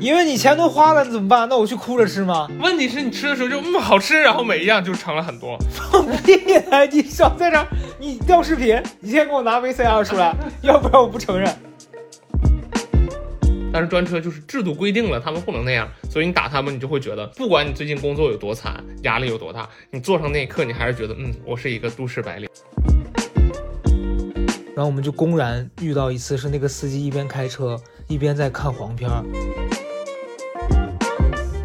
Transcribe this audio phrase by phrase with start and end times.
[0.00, 1.48] 因为你钱都花了，怎么办？
[1.48, 2.48] 那我去哭着吃吗？
[2.60, 5.58] 问题是你吃的时候就嗯好吃，然后每一样就盛了很多。
[5.70, 6.40] 放屁！
[6.92, 7.66] 你少在这儿，
[7.98, 11.52] 你调视频，你先给我拿 VCR 出来，要不然我不承认。
[13.72, 22.48] 但是专车就是制度规定了，他们不能那样，所以你打他们，你就会觉得，不管你最近工作有多惨，压力有多大，你坐上那一刻，你还是觉得，嗯，我是一个都市白领。
[24.74, 27.76] 然后我们就公然遇到一次，是那个司机一边开车
[28.06, 29.24] 一边在看黄片儿。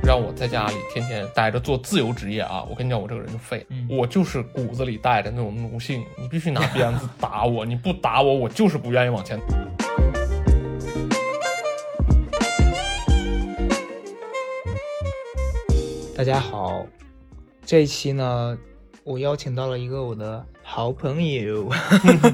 [0.06, 2.62] 让我在家里天天待着做自由职业啊！
[2.70, 9.40] 我跟你讲，我这个人就废，嗯我就是骨子里带着那种奴性，你必须拿鞭子打我，你不打我，我就是不愿意往前。
[16.18, 16.86] 大家好，
[17.66, 18.58] 这一期呢，
[19.06, 21.72] 我邀请到了一个我的好朋友，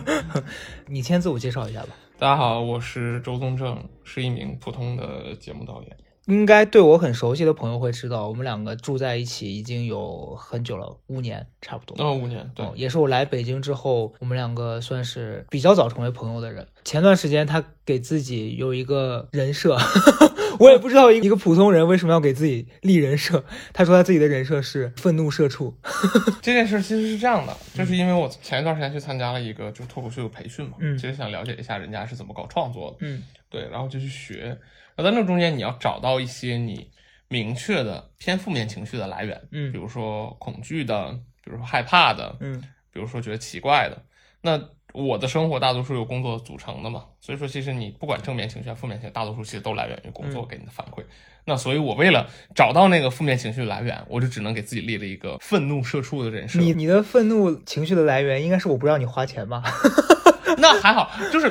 [0.90, 1.90] 你先自我介绍一下吧。
[2.18, 5.96] 大家好，我是周宗正，是一名普通的节目导演。
[6.30, 12.02] 应该对我很熟悉的朋友会知道，我们两个住在一起已经有很久了，五年差不多。
[12.04, 16.68] 哦，五年，对哦，，也是我来北京之后，我们两个算是比较早成为朋友的人。
[16.86, 19.76] 前段时间他给自己有一个人设，
[20.60, 23.44] 我也不知道一个普通人为什么要给自己立人设。
[23.74, 25.76] 他说他自己的人设是愤怒社畜。
[26.42, 34.58] 这件事其实是这样的，就是因为我前一段时间去参加了一个就是脱口秀的培训嘛，嗯其实想了解一下人家是怎么搞创作的，嗯对，然后就去学。
[34.96, 36.90] 然后在那中间，你要找到一些你
[37.30, 41.12] 明确的偏负面情绪的来源，嗯比如说恐惧的，
[41.44, 44.04] 比如说害怕的，嗯比如说觉得奇怪的。
[44.42, 44.58] 那
[44.94, 51.04] 我的生活大多数由工作组成的嘛，所以说其实你不管正面情绪还是负面情绪，大多数其实都来源于工作嗯给你的反馈。
[51.46, 56.60] 那所以我为了找到那个负面情绪来源，我就只能给自己立了一个愤怒社畜的人设。
[56.60, 59.64] 你你的愤怒情绪的来源应该是我不让你花钱吧？
[60.58, 61.50] 那还好，就是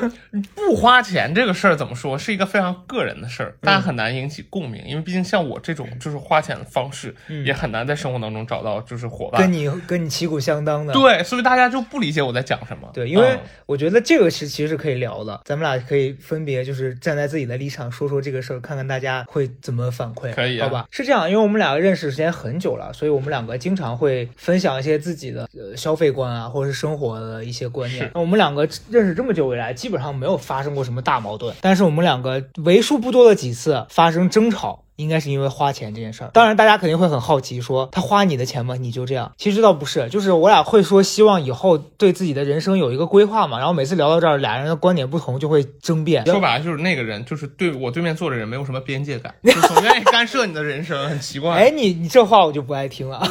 [0.55, 9.41] 不花钱这个事儿怎么说，是一个非常个人的事儿，大家很难引起共鸣，因为毕竟像我这种就是花钱的方式，嗯也很难在生活当中找到就是伙伴。
[9.41, 10.93] 跟你跟你旗鼓相当的。
[10.93, 12.89] 对，所以大家就不理解我在讲什么。
[12.93, 20.87] 对，因为嗯我觉得这个是其实是可以聊的，咱们俩可以分别就是站在自己的立场说说这个事儿，看看大家会怎么反馈，可以啊好吧？
[20.91, 28.09] 是这样，因为我们两个认识时间很久了，所以我们两个经常会分享一些自己的呃消费观啊，或者是生活的一些观念。
[28.13, 34.83] 那我们两个认识这么久以来，基本上没有发生过什么大矛盾，但是我们两个为数不多的几次发生争吵。
[34.99, 38.75] 应该是因为花钱这件事儿，当然大家肯定会很好奇，说他花你的钱吗？
[38.75, 39.31] 你就这样？
[39.37, 43.57] 其实倒不是，就是我俩会说希望以后对自己的人生有一个规划嘛。
[43.59, 46.25] 然后每次聊到这儿，俩人的观点不同就会争辩。
[46.25, 51.55] 说白了就是那个人，就是对我对面坐着人没有什么边界感， 就总愿意干涉你的人生，很奇怪。
[51.55, 53.25] 哎，你你这话我就不爱听了。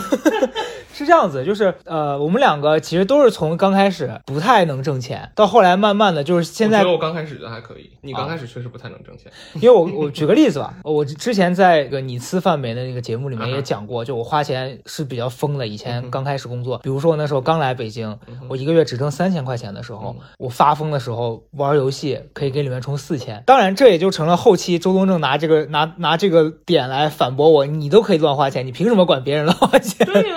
[0.99, 9.31] 是这样子，就是呃，我们两个其实都是从刚开始不太能挣钱，到后来慢慢的就是现在我觉得我刚开始的还可以，你刚开始确实不太能挣钱。
[9.55, 15.67] 因为我我举个例子吧，我之前在个你吃饭没的那个节目里面也讲过，就我花钱是比较疯的。
[15.67, 23.41] 以嗯前刚开始工作，比如说我那时候刚来北京，我一个月只挣三千块钱的时候嗯，我发疯的时候玩游戏可以给里面充四千。
[23.47, 30.05] 当然，这也就成了后期周东正拿这个拿拿这个点来反驳我，你都可以乱花钱，你凭什么管别人乱花钱？
[30.05, 30.37] 对呀、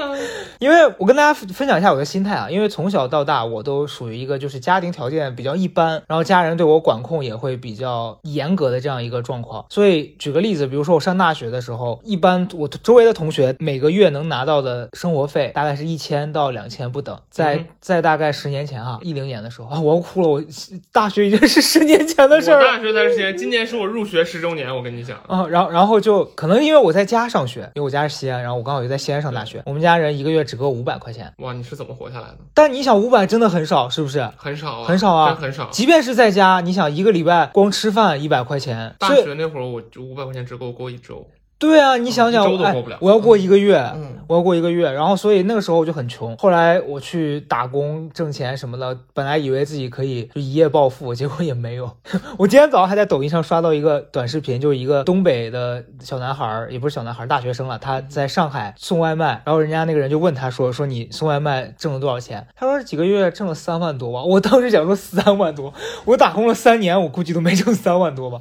[0.62, 9.66] 因为我跟大家分享一下我的心态啊，因为从小到大我都属于一个就是家庭条件比较一般，然后家人对我管控也会比较严格的这样一个状况。
[9.72, 17.20] 所以举个例子，比如说我上大学的时候，一般我周围的同学每个月能拿到的生活费大概是一千到两千不等。
[17.32, 20.44] 在、嗯在大概十年前哈，一零年的时候啊，我要哭了，我
[20.92, 22.68] 大学已经是十年前的事儿了。
[22.68, 25.18] 大学才是今今年是我入学十周年，我跟你讲。
[25.28, 32.38] 啊、然后然后就可能因为我在家上学，因为我家是西安，然后我刚好就在西安上大学，我们家人一个月只够五百块钱，哇，你是怎么活下来的？
[32.54, 34.30] 但你想五百真的很少，是不是？
[34.36, 35.70] 很少啊，很少啊真很少。
[35.72, 41.26] 即便是在家，你想一个礼拜光吃饭一百块钱，大学那会儿，我就五百块钱只够过一周。
[41.62, 46.36] 对啊，你想想，哎我要过一个月，嗯我要过一个月，然后所以那个时候我就很穷。
[46.38, 51.92] 后来我去打工挣钱什么的，本来以为自己可以就一夜暴富，结果也没有。
[52.40, 64.24] 我今天早上还在抖音上刷到一个短视频，就是一个东北的小男孩儿，也不是小男孩儿，大学生了，他在上海送外卖，然后人家那个人就问他说：“说你送外卖挣了多少钱？”他说几个月挣了三万多吧。
[64.24, 65.72] 我当时想说三万多，
[66.06, 68.40] 我打工了三年，我估计都没挣三万多吧。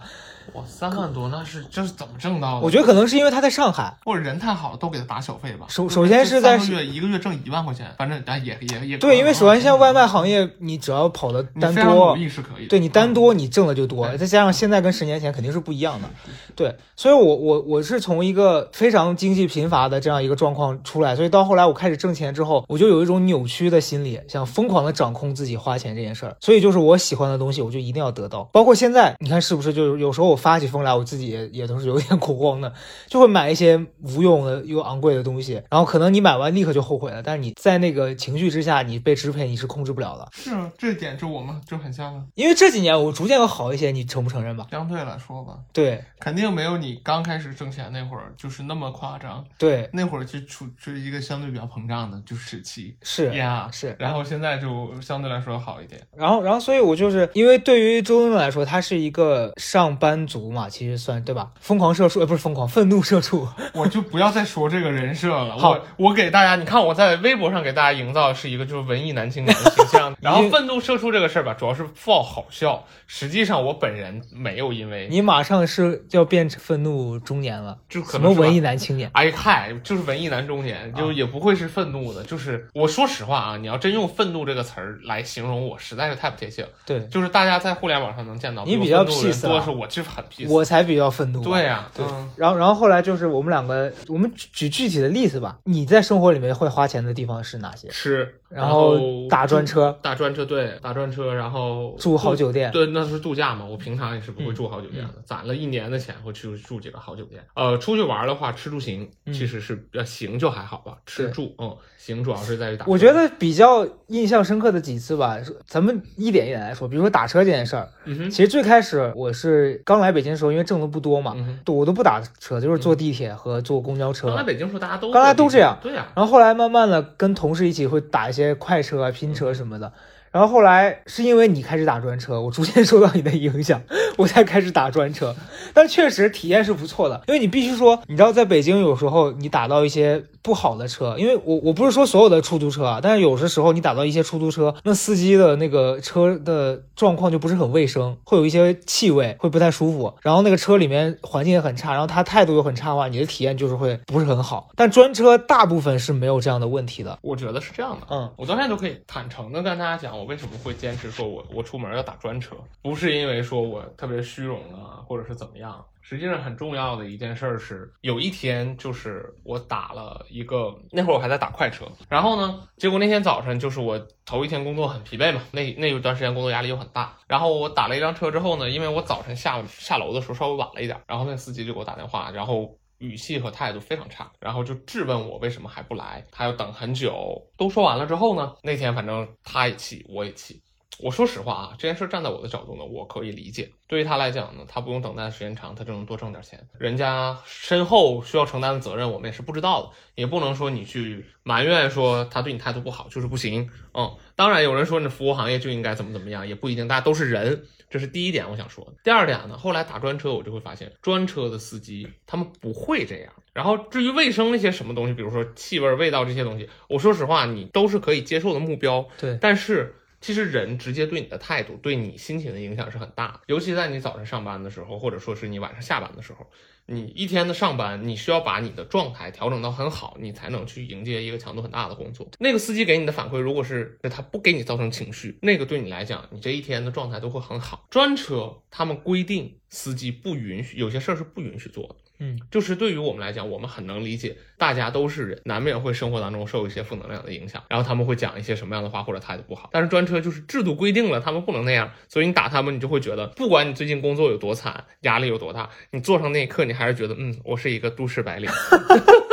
[0.54, 2.60] 哇，三万多，那是这是怎么挣到的？
[2.60, 5.66] 我觉得可能是因为他在上海，或者人太好了，都给他打小费吧。
[5.68, 12.68] 首首先是在三个月一个月挣一万块钱，反正哎也也也对，因为首先现在外卖行行业，你只要跑的单多努，力是可以的。
[12.68, 16.08] 对你单多你挣的就多，再加上现在跟十年前肯定是不一样的，
[16.54, 32.72] 对，所以我我我是从一个非常经济贫乏的这样一个状况出来，所以到后来我开始挣钱之后，我就有一种扭曲的心理，想疯狂的掌控自己花钱这件事儿，所以就是我喜欢的东西我就一定要得到，包括现在你看是不是就是有时候我发起疯来，我自己也也都是有点恐慌的，
[33.06, 40.28] 就会买一些无用的又昂贵的东西，然后可能你买完立刻就后悔了，但是你在那个情绪之下，你被支配，你是控制不了的。
[40.32, 42.24] 是啊，这点就我们就很像啊。
[42.34, 44.66] 因为这几年我逐渐有好一些，你承不承认吧？
[44.70, 49.44] 相对来说吧，对肯定没有你刚开始挣钱那会儿就是那么夸张。
[49.58, 53.94] 对，那会儿就处处于一个相对比较膨胀的就时期是呀是。
[53.98, 56.00] 然后现在就相对来说好一点。
[56.16, 61.50] 然后，然后，所以我就是因为对于周文文来说，他是一个上班族嘛，其实算对吧？
[61.60, 63.48] 疯狂社畜，呃，不是疯狂，愤怒社畜。
[63.74, 65.58] 我就不要再说这个人设了。
[65.58, 70.14] 好我我给大家，你看我在微博上给大家营造的是一个就是文艺男青年的形象。
[70.22, 72.84] 然后愤怒社畜这个事儿吧，主要是报好笑。
[73.08, 79.10] 实际上我本人没有因为你马上是要变成愤怒中年了，就可能什么文艺男青年？
[79.14, 82.22] 哎嗨，就是文艺男中年，就也不会是愤怒的。
[82.22, 86.68] 就是我说实话啊，你要真用愤怒这个词儿来形容我，实在是太不贴切了。
[86.86, 89.12] 对就是大家在互联网上能见到你比较多
[89.60, 90.50] 是我就是很 peace。
[90.50, 91.42] 我才比较愤怒。
[91.42, 95.58] 对呀、对嗯，然后，然后后来就是我们两个，我们举举具体的例子吧。
[95.64, 97.88] 你在生活里面会花钱的地方是哪些？
[97.88, 102.70] 吃，然后后打专车，打专车，对，打专车，然后住好酒店。
[102.72, 103.64] 对，那是度假嘛。
[103.64, 107.42] 我平常也是不会住好酒店的，攒了一年的钱会去住几个好酒店。
[107.54, 112.86] 呃，出去玩的话，吃住行嗯其实是要行就还好吧，吃住嗯行主要是在于打。
[112.86, 116.88] 我觉得比较印象深刻的几次吧，咱们一点一点来说。
[116.88, 117.88] 比如说打车这件事儿，
[118.30, 124.28] 其实最开始我是刚来北京的时候，因为挣的不多嘛，嗯，我都不打车，就是坐地铁和坐公交车。
[124.28, 129.92] 刚来北京时候大家都刚来都这样对呀、然后后来慢慢的跟同事一起会打一些快车啊、拼车什么的。
[130.32, 133.82] 然后后来是因为你开始打专车，我逐渐受到你的影响，
[134.16, 135.34] 我才开始打专车。
[135.74, 150.14] 但确实体验是不错的，因为你必须说，你知道在北京有时候你打到一些不好的车，因为我我不是说所有的出租车啊，但是有的时候你打到一些出租车，那司机的那个车的状况就不是很卫生，会有一些气味，会不太舒服。
[150.22, 154.70] 然后那个车里面环境也很差，然后他态度又很差的话，你的体验就是会不是很好。
[154.76, 157.18] 但专车大部分是没有这样的问题的。
[157.22, 158.06] 我觉得是这样的。
[158.10, 165.84] 嗯，我到现在都可以坦诚的跟大家讲，我为什么会坚持说我我出门要打专车，不是因为说我特别虚荣啊，或者是怎么样。
[166.00, 187.40] 实际上很重要的一件事是，有一天就是我打了一个，那会儿我还在打快车，然后呢，结果那天早晨就是我头一天工作很疲惫嘛，那那一段时间工作压力又很大，然后我打了一辆车之后呢，因为我早晨下下楼的时候稍微晚了一点，然后那司机就给我打电话，然后语气和态度非常差，然后就质问我为什么还不来，他要等很久。
[187.56, 190.62] 都说完了之后呢，那天反正他也气，我也气。
[191.02, 193.70] 我说实话啊，这件事站在我的角度呢，我可以理解。
[193.86, 196.64] 对于他来讲呢，他不用等待的时间长，他就能多挣点钱。
[196.78, 203.68] 人家身后需要承担的责任，我们也是不知道的，也不能说你去埋怨说他对你态度不好就是不行。
[203.94, 207.64] 嗯，当然有人说你服务行业就应该怎么怎么样，也不一定，大家都是人。
[207.88, 208.92] 这是第一点我想说的。
[209.02, 213.32] 第二点呢，后来打专车我就会发现，专车的司机他们不会这样。
[213.52, 219.04] 然后至于卫生那些什么东西，比如说气味、味道这些东西，我说实话，你都是可以接受的目标。
[219.18, 226.46] 对，但是其实人直接对你的态度、对你心情的影响是很大的，尤其在你早晨上班的时候，或者说是你晚上下班的时候，
[226.84, 232.28] 你一天的上班，你需要把你的状态调整到很好，你才能去迎接一个强度很大的工作。
[232.38, 237.86] 那个司机给你的反馈，如果是他不给你造成情绪，那个对你来讲，你这一天的状态都会很好。
[237.88, 241.96] 专车他们规定司机不允许有些事儿是不允许做的。
[242.20, 249.70] 嗯，就是对于我们来讲，我们很能理解，大家都是人，难免会生活当中受一些负能量的影响，然后他们会讲一些什么样的话或者态度不好。
[249.72, 258.50] 但是专车就是制度规定了，他们不能那样，所以你打他们，你就会觉得，不管你最近工作有多惨，压力有多大，你坐上那一刻，你还是觉得，嗯，我是一个都市白领。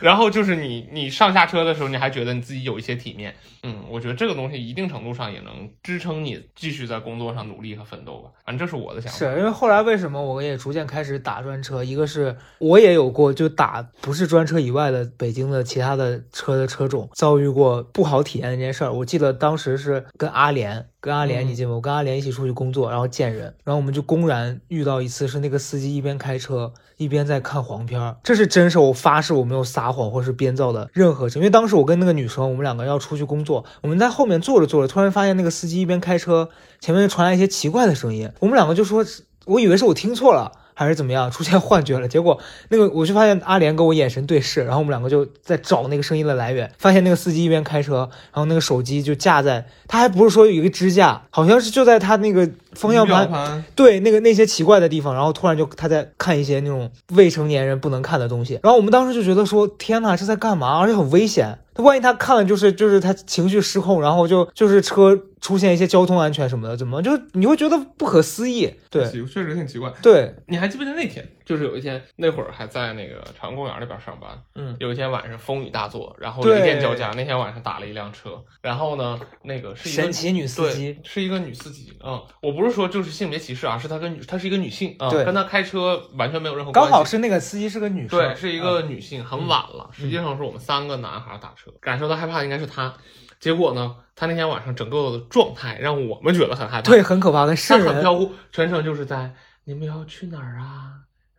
[0.00, 8.30] 然后就是你，你上下车的时候，你还觉得你自己有一些体面，嗯，我觉得这个东西一定程度上也能支撑你继续在工作上努力和奋斗吧。
[8.44, 9.18] 反正这是我的想法。
[9.18, 11.82] 是因为后来为什么我也逐渐开始打专车？
[11.82, 18.92] 一个是我也有过就打不是专车以外的北京的其他的车的车种遭遇过不好体验的一件事儿。
[18.92, 21.74] 我记得当时是跟阿联，跟阿联嗯你记得吗？
[21.76, 26.72] 我跟阿联一起出去工作，然后见人，然后我们就公然遇到一次是那个司机一边开车
[27.04, 31.38] 一边在看黄片儿，这是真事，我发誓我没有撒谎或是编造的任何事。
[31.38, 36.48] 因为当时我跟那个女生，我们两个要出去工作，我们在后面坐着坐着，突然发现那个司机一边开车，
[36.80, 39.04] 前面传来一些奇怪的声音，我们两个就说，
[39.44, 40.50] 我以为是我听错了。
[40.76, 42.08] 还是怎么样，出现幻觉了？
[42.08, 42.36] 结果
[42.68, 60.78] 那个我就发现阿莲跟我眼神对视，然后我们两个就在找那个声音的来源，发现那个司机一边开车，然后那个手机就架在，他还不是说有一个支架，好像是就在他那个方向盘盘对那个那些奇怪的地方，然后突然就他在看一些那种未成年人不能看的东西，然后我们当时就觉得说天呐，这在干嘛？
[60.78, 61.58] 而且很危险。
[61.76, 68.72] 他万一他看了就是就是他情绪失控，然后就就是车出现一些交通安全什么的，怎么就你会觉得不可思议？
[68.88, 69.92] 对确实挺奇怪。
[70.00, 71.28] 对，你还记不记得那天？
[71.44, 74.30] 就是有一天，那会儿还在那个朝阳公园那边上班。
[74.54, 77.10] 嗯，有一天晚上风雨大作，然后雷电交加。
[77.10, 81.96] 那天晚上打了一辆车，然后呢，那个是一个神奇女司机，是一个女司机。
[82.02, 86.90] 嗯，我不是说就是性别歧视啊，是她跟女，她是一个女性啊，对跟她开车完全没有任何关系。
[86.90, 89.90] 刚好是那个司机是个女生，对，是一个嗯女性，很晚了。
[89.92, 92.94] 实际上是我们三个男孩打车，感受到害怕的应该是她。
[93.38, 96.90] 结果呢，她那天晚上整个的状态让我们觉得很害怕。
[96.90, 97.92] 对，很可怕，跟她瘆人。
[97.92, 99.34] 很飘忽，全程就是在
[99.64, 100.92] 你们要去哪儿啊？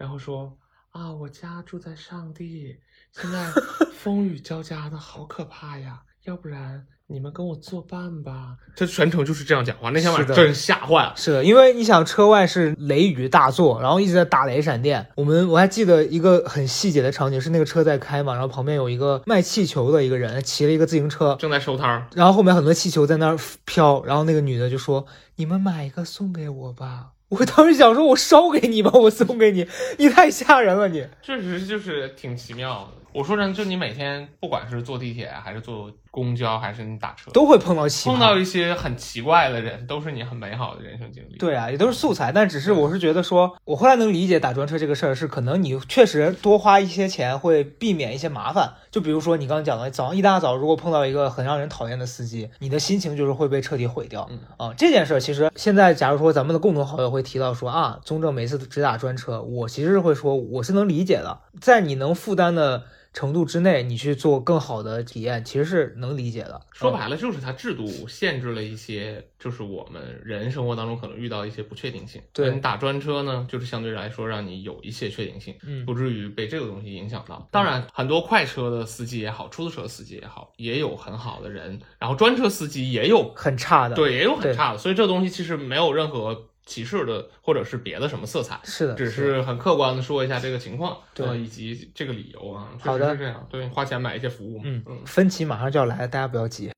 [0.06, 0.56] 然后说
[0.92, 2.78] 啊，我家住在上帝，
[3.12, 3.52] 现在
[3.98, 8.56] 风雨交加的好可怕呀，要不然你们跟我作伴吧。
[8.76, 11.14] 他全程就是这样讲话，那天晚上真吓坏了。
[11.16, 15.04] 是的，因为你想车外是雷雨大作，然后一直在打雷闪电。
[15.16, 25.08] 我们我还记得一个很细节的场景，是那个车在开嘛，然后旁边有一个卖气球的一个人骑了一个自行车，正在收摊儿，然后后面很多气球在那儿飘，然后那个女的就说
[25.38, 29.68] ：“你们买一个送给我吧。”我当时想说，我烧给你吧，我送给你，
[29.98, 31.08] 你太吓人了你。
[31.22, 33.05] 确实就是挺奇妙的。
[33.16, 41.38] 我说真的，就你每天不管是坐地铁还是坐公交，还是你打车，都会碰到奇葩，碰到一些很奇怪的人，都是你很美好的人生经历。
[41.38, 48.74] 对啊，也都是素材，但只是我是觉得说，我后来能理解打专车这个事儿，是可能你确实多花一些钱会避免一些麻烦。
[48.92, 54.28] 就比如说你刚刚讲的，早上一大早如果碰到一个很让人讨厌的司机，你的心情就是会被彻底毁掉。
[54.30, 62.84] 嗯啊，这件事儿其实现在假如说咱们的共同好友会提到说啊，宗正每次只打专车，我其实是会说我是能理解的，在你能负担的
[63.16, 66.62] 程度之内，你去做更好的体验，其实是能理解的。
[66.74, 72.22] 说白了，就是它制度限制了一些，就是我们人生活当中可能遇到一些不确定性。
[72.34, 77.48] 对你打专车呢，就是相对来说让你有一些确定性，嗯不至于被这个东西影响到。
[77.52, 88.60] 当然，很多快车的司机也好，出租车司机也好，也有很好的人，然后专车司机也有很差的，，对，也有很差的，所以这东西其实没有任何歧视的或者是别的什么色彩。
[88.64, 93.48] 是的，只是很客观的说一下这个情况，对呃以及这个理由啊，确好的实是这样。
[93.50, 96.72] 对，花钱买一些服务嘛，嗯嗯，分歧马上就要来了，大家不要急。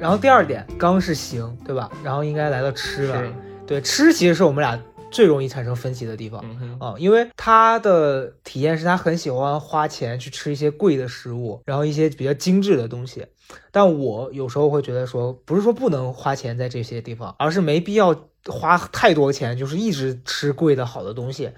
[0.00, 1.90] 然后第二点，刚是行，对吧？
[2.04, 3.32] 然后应该来到吃了，，
[3.66, 6.44] 对，吃其实是我们俩最容易产生分歧的地方。
[6.78, 13.26] 啊、因为他的体验是他很喜欢花钱去吃一些贵的食物，然后一些比较精致的东西。
[13.70, 18.14] 但我有时候会觉得说，不是说不能花钱在这些地方，而是没必要
[18.46, 21.50] 花太多钱，就是一直吃贵的好的东西。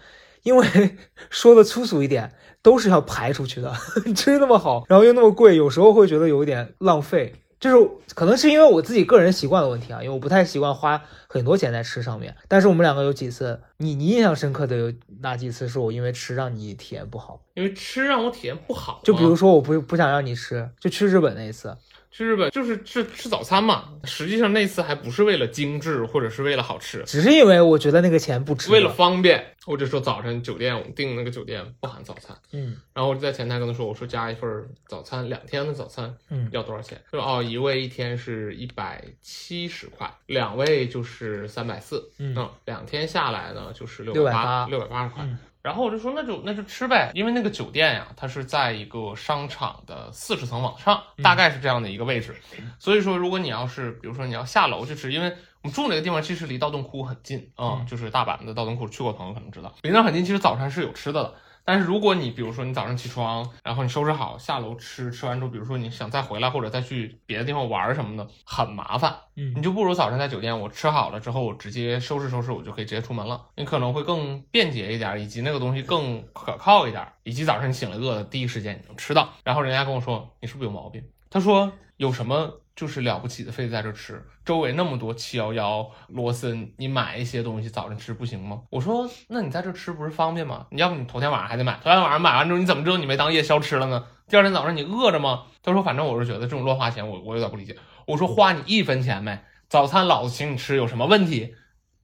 [0.42, 0.66] 因为
[1.28, 3.75] 说的粗俗一点，都是要排出去的。
[4.16, 7.35] 吃那么好，然后又那么贵，有时候会觉得有一点浪费。
[7.60, 12.34] 就是可能是因为我自己个人习惯的问题啊，因为我不太习惯花很多钱在吃上面。
[12.48, 17.42] 但是我们两个有几次，你你印象深刻的有哪几次是我因为吃让你体验不好？
[17.54, 21.76] 因为吃让我体验不好嘛，就比如说我不不想让你吃，就去日本那一次，
[22.10, 28.70] 去日本就是吃吃早餐嘛，实际上那次还不是为了精致或者是为了好吃，只是因为我觉得那个钱不值。
[28.70, 34.50] 为了方便，或者说早晨酒店我们订那个酒店不含早餐，嗯然后我就在前台跟他说，我说加一份
[34.88, 37.00] 早餐，两天的早餐嗯要多少钱？
[37.10, 45.24] 他说哦，一位一天是一百七十块，两位就是三百四，嗯两天下来呢就是六680八六百八十块。
[45.24, 52.34] 嗯然后我就说那就那就吃呗，因为那个酒店呀，它是在一个商场的四十层往上，嗯大概是这样的一个位置。
[52.78, 55.28] 所以说，如果你要是比如说你要下楼去吃，因为
[55.62, 60.24] 我们住那个地方其实离道顿窟很近啊、嗯就是大阪的道顿窟，去过朋友可能知道，离那儿很近。
[60.24, 61.34] 其实早餐是有吃的的，
[61.70, 69.14] 但是如果你比如说你早上起床，然后你收拾好下楼吃，吃完之后，比如说你想再回来或者再去别的地方玩儿什么的，很麻烦。
[69.36, 73.40] 嗯你嗯就不如早上在酒店，我吃好了之后，我直接收拾收拾，我就可以直接出门了。
[73.54, 79.28] 你可能会更便捷一点，以及那个东西更可靠一点，以及早上你醒了饿了，第一时间你能吃到。
[79.44, 81.00] 然后人家跟我说，你是不是有毛病？
[81.30, 84.25] 他说有什么就是了不起的，非得在这吃？
[84.42, 88.62] 周围那么多七幺幺、罗森，你买一些东西早上吃不行吗？
[88.70, 90.66] 我说那你在这吃不是方便吗？
[90.70, 94.06] 你要不你头天晚上还得买，头天晚上买完之后，你怎么知道你没当夜宵吃了呢？
[94.28, 95.42] 第二天早上你饿着吗？
[95.62, 97.76] 他说反正我是觉得这种乱花钱，我我有点不理解。
[98.06, 101.54] 我说花你一分钱没，早餐老子请你吃有什么问题？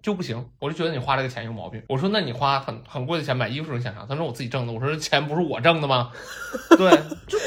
[0.02, 1.83] 就不行，我就觉得你花这个钱有毛病。
[1.88, 4.04] 我说那你花很很贵的钱买衣服是你想啥？
[4.06, 4.75] 他说我自己挣的。
[4.75, 6.12] 我说这钱不是我挣的吗？
[6.76, 6.90] 对，
[7.26, 7.38] 就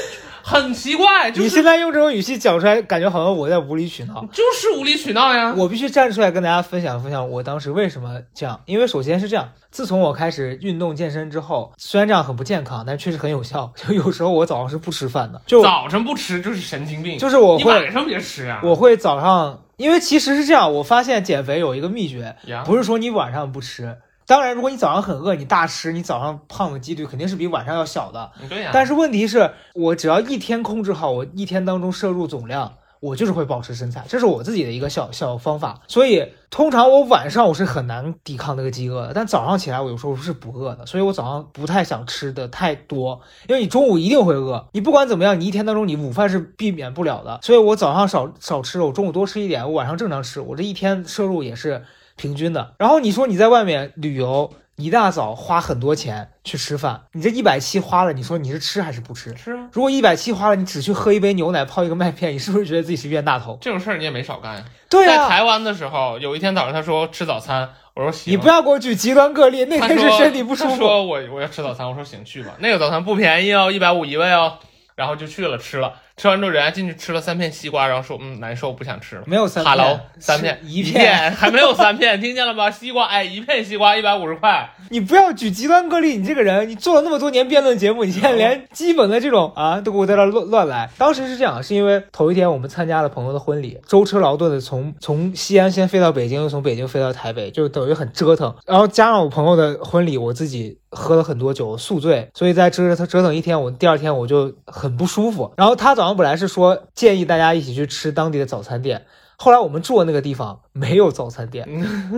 [0.42, 4.24] 很奇怪，就是你现在用这种语气讲出来，感觉好像我在无理取闹。
[4.32, 5.54] 就是无理取闹呀。
[5.56, 8.60] 我必须站出来跟大家分享分享我当时为什么这样。
[8.66, 13.72] 因为首先是这样，自从我开始运动健身之后，虽然这样很不健康，但确实很有效。
[13.76, 18.60] 就有时候我早上是不吃饭的，就早晨不吃就是神经病，就是我会你晚上别吃啊。
[18.62, 23.96] 我会早上，因为其实是这样，我发现减肥有一个秘诀，呀不是说你晚上不吃，
[24.30, 28.30] 当然，如果你早上很饿，你大吃，你早上胖的几率肯定是比晚上要小的。
[28.40, 35.80] 嗯对呀、但是问题是我只要一天控制好我一天当中摄入总量，我就是会保持身材，这是我自己的一个小小方法。
[35.88, 51.84] 所以通常我晚上我是很难抵抗那个饥饿的，但早上起来我有时候是不饿的，所以我早上不太想吃的太多，因为你中午一定会饿，你不管怎么样，你一天当中你午饭是避免不了的，所以我早上少少吃，我中午多吃一点，我晚上正常吃，我这一天摄入也是
[52.20, 52.74] 平均的。
[52.78, 54.52] 然后你说你在外面旅游。
[54.76, 59.34] 一大早花很多钱去吃饭，你这一百七花了，你说你是吃还是不吃？
[59.34, 63.58] 吃啊，如果一百七花了，你只去喝一杯牛奶，泡一个麦片，你是不是觉得自己是冤大头？
[63.60, 64.64] 这种事儿你也没少干呀。
[64.88, 68.32] 对啊，在台湾的时候，有一天早上他说吃早餐，我说行。
[68.32, 70.76] 你不要给我举极端个例，那天是身体不舒他服。
[70.76, 72.54] 说我我要吃早餐，我说行去吧。
[72.60, 74.54] 那个早餐不便宜哦，一百五一位哦。
[74.96, 79.22] 然后就去了吃了，吃完之后人家进去吃了三片西瓜，然后说嗯难受不想吃了。
[79.24, 82.70] 没有三哈喽片，三片一片还没有三片，听见了吗？
[82.70, 90.90] 西瓜哎一片西瓜一百五十块，你不要举极端个例，你这个人，你做了那么多年辩论节目，你现在连基本的这种啊都给我在这乱乱来。
[90.98, 98.54] 当时是这样，是因为头一天我们参加了朋友的婚礼，舟车劳顿的从从西安先飞到北京，又从北京飞到台北，就等于很折腾。
[98.66, 105.52] 然后加上我朋友的婚礼，我自己喝了很多酒，宿醉，所以在折腾折腾一天，我第二天我就很不舒服。
[105.56, 109.06] 然后他早上本来是说建议大家一起去吃当地的早餐店。
[109.42, 111.66] 后来我们住的那个地方没有早餐店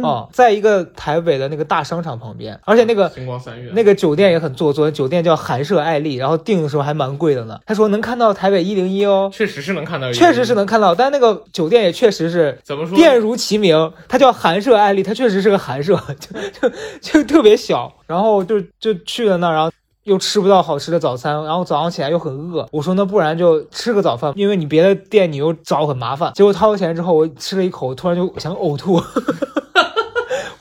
[0.03, 7.61] 哦，在一个台北的那个大商场旁边，而且那个 星光三月那个酒店也很做作，酒店叫韩舍爱丽，然后订的时候还蛮贵的呢。
[7.65, 12.97] 他说能看到台北一零一哦，确实是能看到，确实是能看到，但那个酒店也确实是怎么说？
[12.97, 19.71] 店如其名，它叫韩舍爱丽，它确实是个韩舍， 就就就特别小，然后就就去了那儿，然后。
[20.05, 22.67] 又吃不到好吃的早餐，然后早上起来又很饿。
[22.73, 26.33] 我说那不然就吃个早饭，因为你别的店你又找很麻烦。
[26.35, 29.01] 结果掏了钱之后，我吃了一口，突然就想呕吐。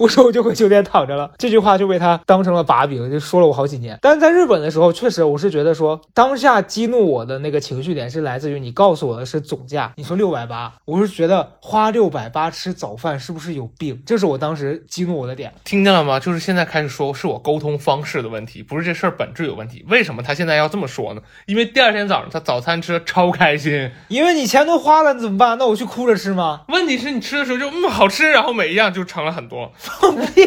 [0.01, 3.99] 我说我就回酒店躺着了，这句话就被他当成了把柄，就说了我好几年。
[4.01, 14.01] 但是在日本的时候，确实我是觉得说，当下激怒我的那个情绪点是来自于你告诉我的是总价，你说六百八，我是觉得花六百八吃早饭是不是有病？
[14.03, 15.53] 这是我当时激怒我的点。
[15.63, 16.19] 听见了吗？
[16.19, 19.85] 就是现在开始说是我沟通方式的问题，不是这事儿本质有问题。
[19.87, 21.21] 为什么他现在要这么说呢？
[21.45, 23.91] 因为第二天早上他早餐吃的超开心。
[24.07, 25.59] 因为你钱都花了，你怎么办？
[25.59, 26.61] 那我去哭着吃吗？
[26.69, 29.71] 问题是你吃的时候就嗯好吃，然后每一样就盛了很多。
[29.99, 30.41] 放屁！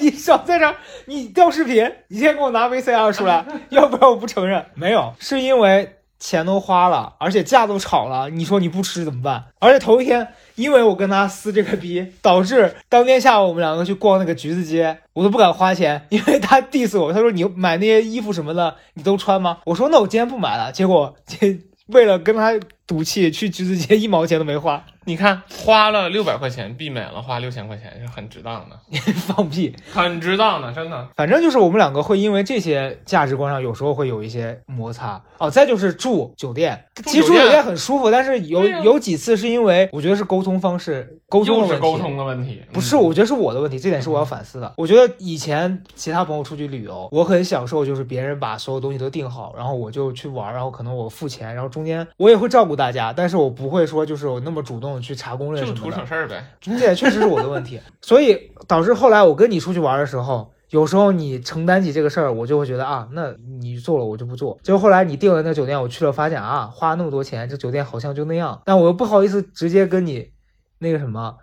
[0.00, 0.74] 你少在这儿，
[1.06, 4.64] 你调视频，你先给我拿 VCR 出来，要不然我不承认。
[4.74, 9.44] 没有，是因为钱都花了，而且价都炒了，你说你不吃怎么办？
[9.58, 19.58] 而且头一天，因为我跟他撕这个逼，导致当天下午我们两个去逛那个橘子街，我都不敢花钱，因为他 diss 我，他说你买那些衣服什么的，你都穿吗？
[19.64, 21.14] 我说那我今天不买了，结果
[21.86, 22.52] 为了跟他
[22.86, 28.78] 赌气，去橘子街一毛钱都没花，你看，花了六百块钱，避免了花六千块钱，是很值当的，
[29.26, 29.74] 放屁。
[29.92, 31.08] 很值当的，真的。
[31.16, 35.50] 反正就是我们两个会因为这些价值观上有时候会有一些摩擦哦。
[35.50, 44.72] 再就是住酒店，住酒店其实住酒店很舒服，但是有有几次是因为我觉得是沟通方式沟通的问题，沟通的问题，不是，嗯我觉得是我的问题，这点是我要反思的。
[44.76, 56.06] 我觉得以前其他朋友出去旅游，我很享受，就是别人把所有东西都定好，然后我就去玩，然后可能我付钱，然后中间我也会照顾大家，但是我不会说就是我那么主动的去查攻略就什么的图省。
[56.06, 56.44] 事儿呗。
[56.60, 64.58] 这也确实是我的问题，所以导致后来我跟你出去玩的时候，有时候你承担起这个事儿，我就会觉得啊，那你做了我就不做。
[64.62, 70.30] 结果后来你订了那酒店，我去了，发现啊，花那么多钱，这酒店好像就那样，但我又不好意思直接跟你
[70.78, 71.36] 那个什么，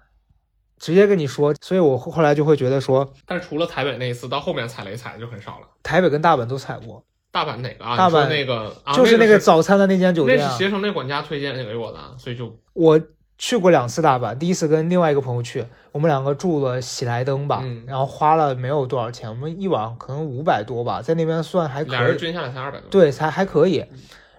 [0.79, 5.67] 直接跟你说，所以我后后来就会觉得说，但是除了台北那一次，到后面踩雷踩的就很少了。
[5.83, 7.97] 台北跟大阪都踩过，大阪哪个啊？
[7.97, 12.99] 大阪那个啊，就是那那个早餐的那间酒店、啊那是，携程那管家推荐给我的，所以就我
[13.37, 22.89] 去过两次大阪，第一次跟另外一个朋友去，我们两个住了喜来登吧，嗯然后花了没有多少钱，我们一晚可能五百多吧，在那边算还可以，俩人均下来才二百多。
[22.89, 23.85] 对，才还可以。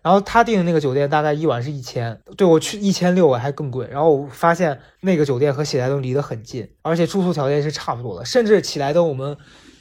[0.00, 3.86] 然后他订的那个酒店大概一晚是一千，对我去一千六还更贵。
[3.90, 9.36] 然后我发现那个酒店和喜来登离得很近，而且住宿条件是差不多的，甚至喜来登我们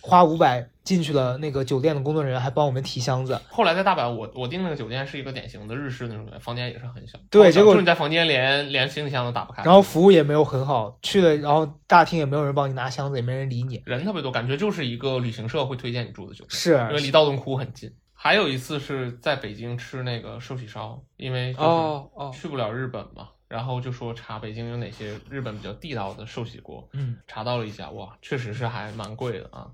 [0.08, 3.38] 花五百进去了，那个酒店的工作人员还帮我们提箱子。
[3.50, 7.20] 后来在大阪，我我订那个酒店是一个典型的日式那种酒店，房间也是很小。
[7.30, 13.82] 对结果你在房间连连行李箱都打不开，然后服务也没有很好，去了然后大厅也没有人帮你拿箱子，也没人理你。
[13.86, 17.94] 人特别多，感觉就是一个旅行社会推荐你住的酒店，是因为离道顿窟很近。
[18.14, 29.72] 还有一次是在北京吃那个寿喜烧，因为就是哦哦，去不了日本嘛，然后就说查北京有哪些日本比较地道的寿喜锅，嗯，查到了一家，哇，确实是还蛮贵的啊。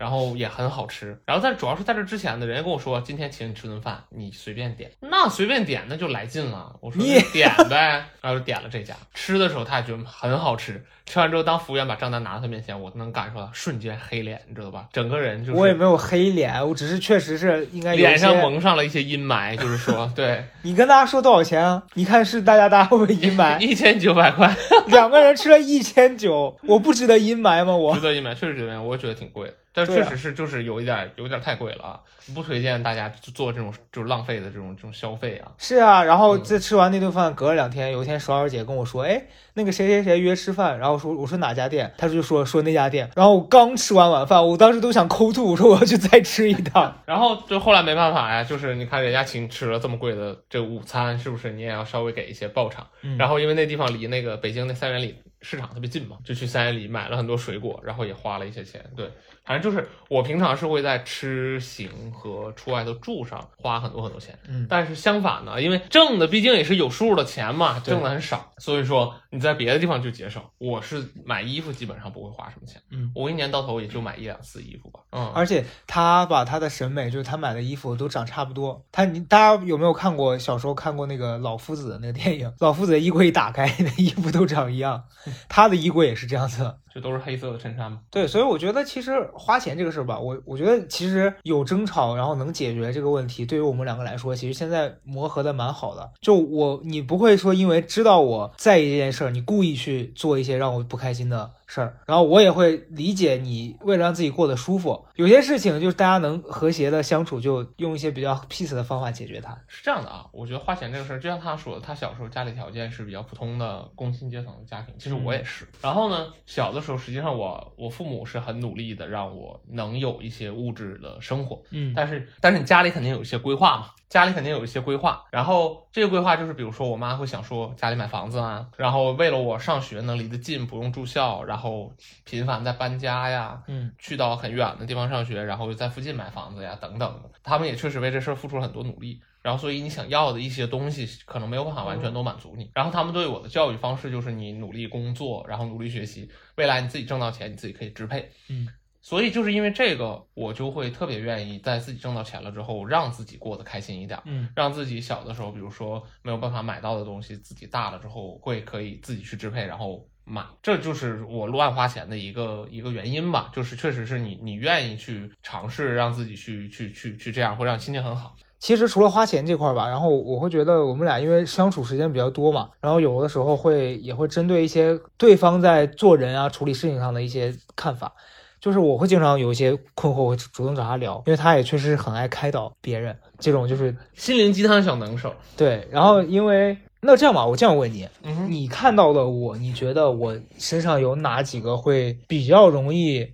[0.00, 1.14] 然后也很好吃。
[1.26, 6.74] 然后在主要是在这之前呢，人家跟我说今天请你吃顿饭，你随便点，那随便点那就来劲了。
[6.80, 8.94] 我说你那点呗， 然后就点了这家。
[9.12, 14.88] 吃的时候他也觉得很好吃，吃完之后当服务员把账单拿到他面前，我能感受到瞬间黑脸，你知道吧？
[14.90, 20.42] 整个人就是我也没有黑脸，我只是确实是应该脸上蒙上了一些阴霾，就是说对。
[20.62, 21.82] 你跟大家说多少钱啊？
[21.92, 23.58] 你看是大家大家会不会阴霾？
[23.60, 27.76] 一千九百块，两个人吃了一千九，我不值得阴霾吗？
[27.76, 32.00] 我值得阴霾，确实值得我也觉得挺贵的，但确实是就是有一点有一点太贵了啊，
[32.34, 35.52] 不推荐大家做这种就是浪费的这种这种消费啊。
[35.58, 39.22] 是啊，然后嗯这吃完那顿饭，隔了两天，有一天爽儿姐跟我说，哎，
[39.54, 46.96] 那个谁谁谁约吃饭，然后说我说哪家店，他就说说那家店，然后我刚吃完晚饭，我当时都想抠吐，我说我要去再吃一趟。
[47.06, 52.86] 然后就后来没办法呀，就是你看人家请吃了这么贵的这午餐，是不是你也要稍微给一些报偿？
[53.02, 58.84] 嗯然后因为那地方离那个北京那三元里市场特别近嘛，就去三元里买了很多水果，然后也花了一些钱。
[58.96, 59.10] 对，
[59.44, 64.38] 反正就是我平常是会在吃行和出外头住上花很多很多钱。
[64.48, 70.42] 嗯但是相反呢，因为挣的毕竟也是有数的钱嘛，挣的很少，所以说你在别的地方就节省。
[70.58, 75.00] 我是买衣服基本上不会花什么钱，嗯，我一年到头也就买一两次衣服吧。
[75.12, 78.84] 嗯，而且他把他的审美，就是他买的衣服都长差不多。
[78.90, 82.52] 他你大家有没有看过小时候看过那个老夫子的那个电影？
[82.58, 85.04] 老夫子的衣柜一打开，那衣服都长一样，
[85.48, 87.00] 他的衣柜也是这样子就。
[87.00, 87.98] 都是黑色的衬衫嘛。
[88.10, 96.10] 对，所以我觉得其实花钱这个事儿吧，我我觉得其实有争吵，然后能解决这个问题，对于我们两个来说，其实现在磨合的蛮好的。
[96.20, 109.56] 就我，你不会说因为知道我在意这件事儿，你故意去做一些让我不开心的事儿，然后我也会理解你为了让自己过得舒服，有些事情就是大家能和谐的相处，就用一些比较 peace 的方法解决它。
[109.68, 115.64] 是这样的啊，我觉得花钱这个事儿，就像他说的，他小时候家里条件是比较普通的工薪阶层的家庭，其实我也是。
[115.80, 131.90] 然后呢，小的时候实际上我我父母是很努力的，让我能有一些物质的生活，嗯但是但是你家里肯定有一些规划嘛，家里肯定有一些规划，然后这个规划就是比如说我妈会想说家里买房子啊，然后为了我上学能离得近，不用住校，然后
[132.24, 139.22] 频繁在搬家呀，嗯去到很远的地方上学，然后又在附近买房子呀，等等，他们也确实为这事儿付出了很多努力。
[139.42, 142.70] 然后，所以你想要的一些东西，可能没有办法完全都满足你。
[142.74, 148.30] 然后，他们对我的教育方式就是你努力工作，然后努力学习，未来你自己挣到钱，你自己可以支配。
[148.50, 148.68] 嗯，
[149.02, 154.20] 所以就是因为这个，我就会特别愿意在自己挣到钱了之后，让自己过得开心一点。
[154.26, 163.50] 嗯让自己小的时候，比如说没有办法买到的东西，自己大了之后会可以自己去支配，然后买，这就是我乱花钱的一个一个原因吧。
[163.54, 168.36] 就是确实是你你愿意去尝试让自己去去去去这样，会让心情很好。
[168.58, 178.12] 其实除了花钱这块儿吧，然后我会觉得我们俩因为相处时间比较多嘛，然后有的时候会也会针对一些对方在做人啊、处理事情上的一些看法，
[178.60, 185.88] 就是我会经常有一些困惑，我会主动找他聊，因为他也确实很爱开导别人，这种就是心灵鸡汤小能手，对。
[185.90, 193.26] 然后因为那这样吧，我这样问你，嗯，你看到了我，你觉得我身上有哪几个会比较容易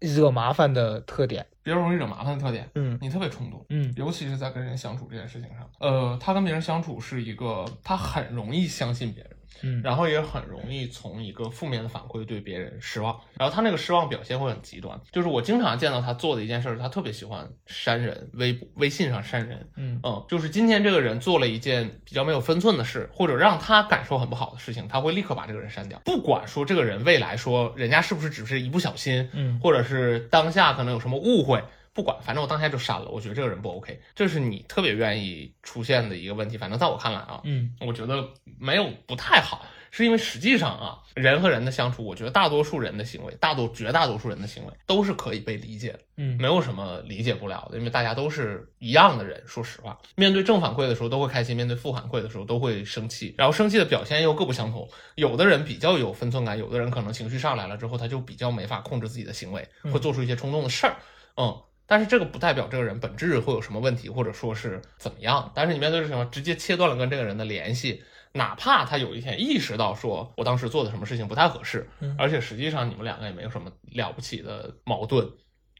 [0.00, 1.46] 惹麻烦的特点？
[1.62, 3.64] 比较容易惹麻烦的特点，嗯你特别冲动。
[3.70, 15.00] 嗯尤其是在跟人相处这件事情上，呃，他跟别人相处是一个，他很容易相信别人，嗯然后也很容易从一个负面的反馈对别人失望，然后他那个失望表现会很极端。
[15.12, 19.68] 就是我经常见到他做的一件事，他特别喜欢删人，微博、微信上删人。
[19.76, 31.62] 嗯嗯，就是今天这个人做了一件比较没有分寸的事，或者让他感受很不好的事情，他会立刻把这个人删掉，不管说这个人未来说人家是不是只是一不小心，嗯或者是当下可能有什么误会，
[31.94, 33.08] 不管，反正我当下就删了。
[33.08, 36.58] 我觉得这个人不 OK，这是你特别愿意出现的一个问题。
[36.58, 38.28] 反正在我看来啊，嗯我觉得
[38.58, 49.40] 没有不太好，是因为实际上啊，人和人的相处，我觉得大多数人的行为，大多绝大多数人的行为都是可以被理解的，嗯没有什么理解不了的，因为大家都是一样的人。
[49.46, 54.88] 说实话，面对正反馈的时候都会开心，面对负反馈的时候都会生气，然后生气的表现又各不相同。
[55.14, 60.96] 有的人比较有分寸感，有的人可能情绪上来了之后，他就比较没法控制自己的行为，嗯会做出一些冲动的事儿。
[61.36, 61.52] 嗯，
[61.86, 65.52] 但是这个不代表这个人本质会有什么问题，或者说是怎么样。
[65.54, 75.30] 但是你面对什么直接切断了跟这个人的联系，哪怕他有一天意识到说我当时做的什么事情不太合适，嗯而且实际上你们两个也没有什么了不起的矛盾，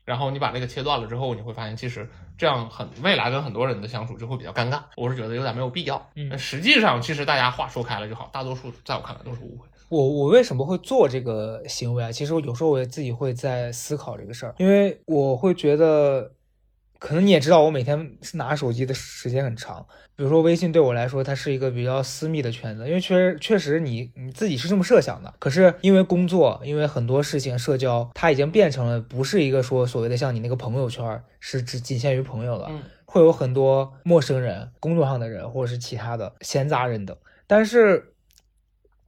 [0.04, 4.82] 然后你把这个切断了之后，你会发现其实这样很未来跟很多人的相处就会比较尴尬。
[4.96, 6.10] 我是觉得有点没有必要。
[6.16, 9.66] 嗯那实际上其实大家话说开了就好，大多数在我看来都是误会。
[9.88, 12.10] 我我为什么会做这个行为啊？
[12.10, 16.32] 其实我有时候我也自己会在思考这个事儿，因为我会觉得，
[16.98, 19.86] 可能你也知道，我每天拿手机的时间很长。
[20.16, 25.34] 比如说微信对我来说，它是一个比较私密的圈子，因为确实确实你你自己是这么设想的。
[25.38, 37.16] 可是因为工作，因为很多事情社交，它已经变成了不是一个说所谓的像你那个朋友圈是只仅限于朋友了，嗯会有很多陌生人、工作上的人或者是其他的闲杂人等。
[37.46, 38.13] 但是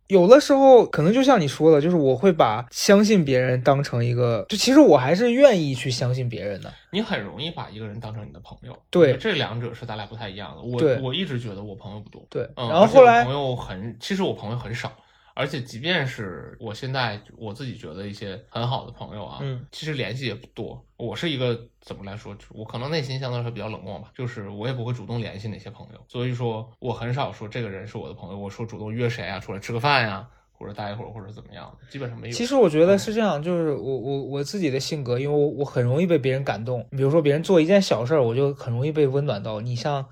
[0.09, 6.73] 有的时候可能就像你说的，就是我会把相信别人当成一个，就其实我还是愿意去相信别人的。
[6.91, 10.63] 你很容易把一个人当成你的朋友，对这两者是咱俩不太一样的。
[10.63, 14.93] 我我一直觉得我朋友不多，对，嗯，然后后来朋友很，其实我朋友很少，
[15.39, 20.83] 而且即便是我现在我自己觉得一些很好的朋友啊，嗯，其实联系也不多。
[20.97, 32.35] 我是一个怎么来说，我可能内心相对来说比较冷漠吧，就是我也不会主动联系那些朋友，所以说我很少说这个人是我的朋友，我说主动约谁啊，出来吃个饭呀、或者待一会儿，或者怎么样，基本上没有。
[32.35, 36.87] 其实我觉得是这样，就是我我我自己的性格，因为我我很容易被别人感动。
[36.93, 39.61] 比如说别人做一件小事儿，我就很容易被温暖到。
[39.61, 40.07] 你像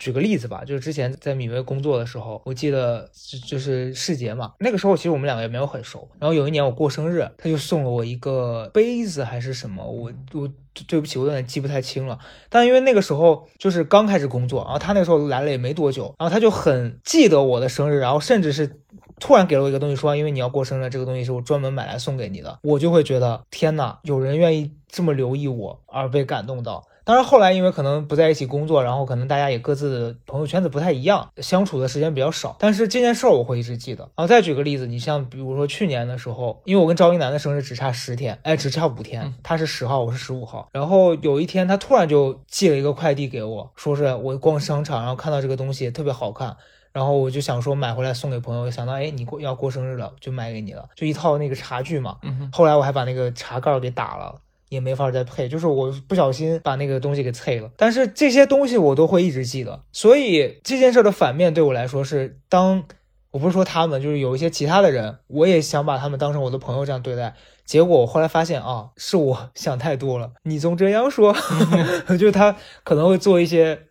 [0.00, 6.08] 举个例子吧，就是之前在米薇工作的时候，我记得就就是世杰嘛，那个时候其实我们两个也没有很熟。
[6.18, 10.48] 然后有一年我过生日，他就送了我一个杯子还是什么，我我
[10.88, 12.18] 对不起，我有点记不太清了。
[12.48, 18.80] 但因为那个时候就是刚开始工作，然后他那时候来了也没多久，然后他就很记得我的生日，然后甚至是
[19.18, 26.86] 突然给了我一个东西，说因为你要过生日，这个东西是我专门买来送给你的，我就会觉得天呐，有人愿意这么留意我，而被感动到。
[27.10, 32.54] 当然，后来因为可能不在一起工作，然后可能大家也各自的朋友圈子不太一样，相处的时间比较少。
[32.60, 34.04] 但是这件事儿我会一直记得。
[34.14, 40.68] 然后再举个例子，你像比如说去年的时候，因为我跟赵一楠的生日只差十天，哎，只差五天，他是十号，我是十五号。
[40.70, 46.56] 然后有一天他突然就寄了一个快递给我，说是我逛商场，然后看到这个东西特别好看。
[46.92, 52.18] 然后我就想说买回来送给朋友，想到哎你过要过生日了，就买给你了，就一套那个茶具嘛。
[52.22, 54.40] 嗯，后来我还把那个茶盖儿给打了，
[54.70, 57.70] 也没法再配，就是我不小心把那个东西给碎了。
[57.76, 62.84] 但是这些东西我都会一直记得，所以这件事的反面对我来说是，当
[63.32, 67.34] 我不是说他们，就是有一些其他的人，我也想把他们当成我的朋友这样对待。
[67.64, 70.32] 结果我后来发现啊，是我 想太多了。
[70.44, 71.34] 你总这样说，
[72.18, 73.82] 就是他可能会做一些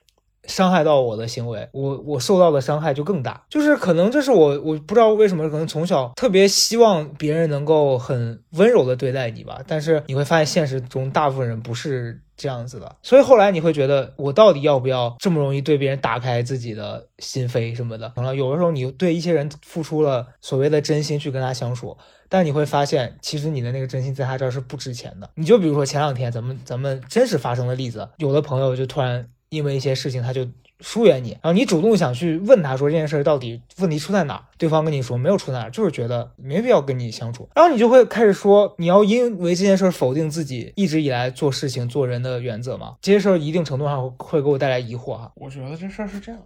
[0.50, 3.42] 伤害到我的行为，我我受到的伤害就更大。
[3.50, 9.62] 就是可能这是我我不知道为什么，可能从小特别希望别人能够很温柔的对待你吧。
[9.66, 18.10] 但是你会发现现实中大部分人不是这样子的，所以后来你会觉得我到底要不要这么容易对别人打开自己的心扉什么的？
[18.16, 21.96] 可能有的时候你对一些人付出了所谓的真心去跟他相处，
[22.28, 25.30] 但你会发现其实你的那个真心在他这儿是不值钱的。
[25.36, 29.30] 你就比如说前两天咱们咱们真实发生的例子，有的朋友就突然。
[29.50, 30.48] 因为一些事情，他就
[30.80, 42.96] 疏远你，然后你主动想去问他说这件事到底问题出在哪儿，对方跟你说没有出在哪儿，就是觉得没必要跟你相处，然后你就会开始说你要因为这件事否定自己一直以来做事情做人的原则吗？
[43.02, 45.32] 这些事儿一定程度上会给我带来疑惑哈。
[45.36, 46.42] 我觉得这事儿是这样。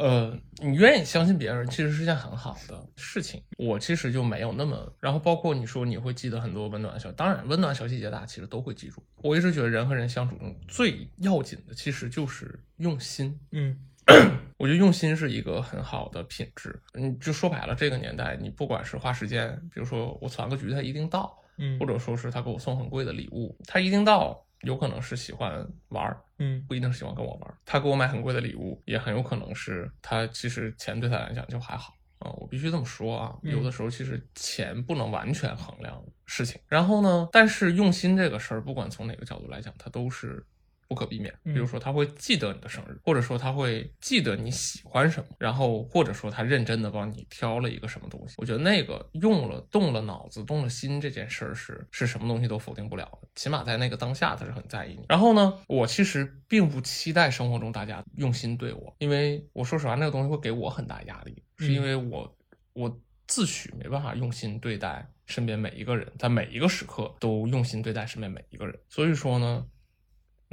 [0.00, 3.42] 呃，你愿意相信别人，其实是件很好的事情。
[3.58, 9.02] 我其实就没有那么，然后包括你说你会记得很多温暖的小，当然温暖小细节大家其实都会记住。
[9.22, 13.38] 我一直觉得人和人相处中最要紧的其实就是用心。
[13.52, 13.76] 嗯，
[14.56, 16.80] 我觉得用心是一个很好的品质。
[16.94, 24.42] 嗯，就说白了，这个年代你不管是花时间，比如说我攒个局，他一定到，嗯或者说是他给我送很贵的礼物，他一定到。
[24.62, 27.56] 有可能是喜欢玩儿，嗯不一定是喜欢跟我玩儿。
[27.64, 36.60] 他给我买很贵的礼物，也很有可能是他其实钱对他来讲就还好啊、我必须这么说啊，嗯有的时候其实钱不能完全衡量事情。
[36.68, 40.44] 然后呢，但是用心这个事儿，不管从哪个角度来讲，它都是
[40.90, 41.32] 不可避免。
[41.44, 48.34] 比如说，他会记得你的生日，或者说他会记得你喜欢什么，然后或者说他认真的帮你挑了一个什么东西。
[48.38, 55.04] 我觉得那个用了动了脑子、动了心这件事儿是是什么东西都否定不了的，起码在那个当下他是很在意你。
[55.08, 62.36] 然后呢，我其实并不期待生活中大家用心对我，因为我说实话，那个东西会给我很大压力，是因为我
[62.72, 68.76] 我自诩没办法用心对待身边每一个人，在每一个时刻都用心对待身边每一个人。
[68.88, 69.64] 所以说呢。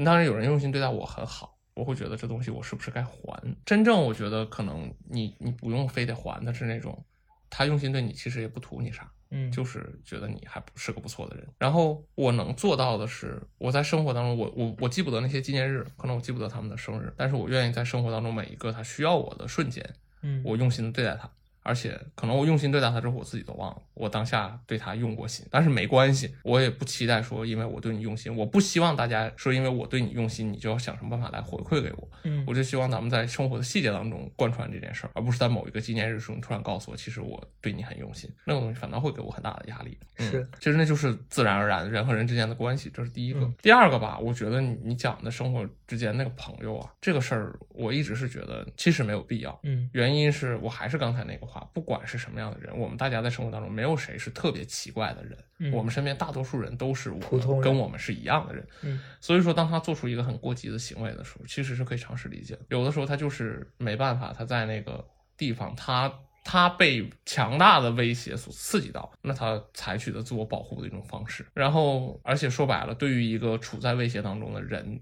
[0.06, 3.56] 当然，有人用心对待我很好，我会觉得这东西我是不是该还？
[3.66, 7.06] 真正我觉得可能你你不用非得还的是那种，
[7.50, 11.48] 他用心对你其实也不图你啥，嗯就是觉得你还不是个不错的人。
[11.58, 19.84] 然后我能做到的是，我在生活当中，我我我记不得那些纪念日，可能我记不得他们的生日，但是我愿意在生活当中每一个他需要我的瞬间，
[20.22, 21.30] 嗯我用心的对待他。
[21.68, 39.98] 而且可能我用心对待他之后，我自己都忘了我当下对他用过心，但是没关系，我也不期待说因为我对你用心，我不希望大家说因为我对你用心，你就要想什么办法来回馈给我，嗯我就希望咱们在生活的细节当中贯穿这件事儿，而不是在某一个纪念日时候你突然告诉我，其实我对你很用心，那个东西反倒会给我很大的压力。
[40.18, 43.40] 嗯是，其实那就是自然而然人和人之间的关系，这是第一个。
[43.42, 49.58] 嗯第二个吧，我觉得你你讲的生活之间那个朋友啊，这个事儿我一直是觉得其实没有必要。
[49.64, 58.68] 嗯原因是我还是刚才那个话，不管是什么样的人，我们大家在生活当中没有谁是特别奇怪的人，嗯我们身边大多数人都是我普通人跟我们是一样的人。
[58.82, 62.62] 嗯所以说，当他做出一个很过激的行为的时候，其实是可以尝试理解的。
[62.70, 71.46] 有的时候他就是没办法，他在那个地方，他他被强大的威胁所刺激到，那他采取的自我保护的一种方式。
[71.54, 75.02] 然后，而且说白了，对于一个处在威胁当中的人，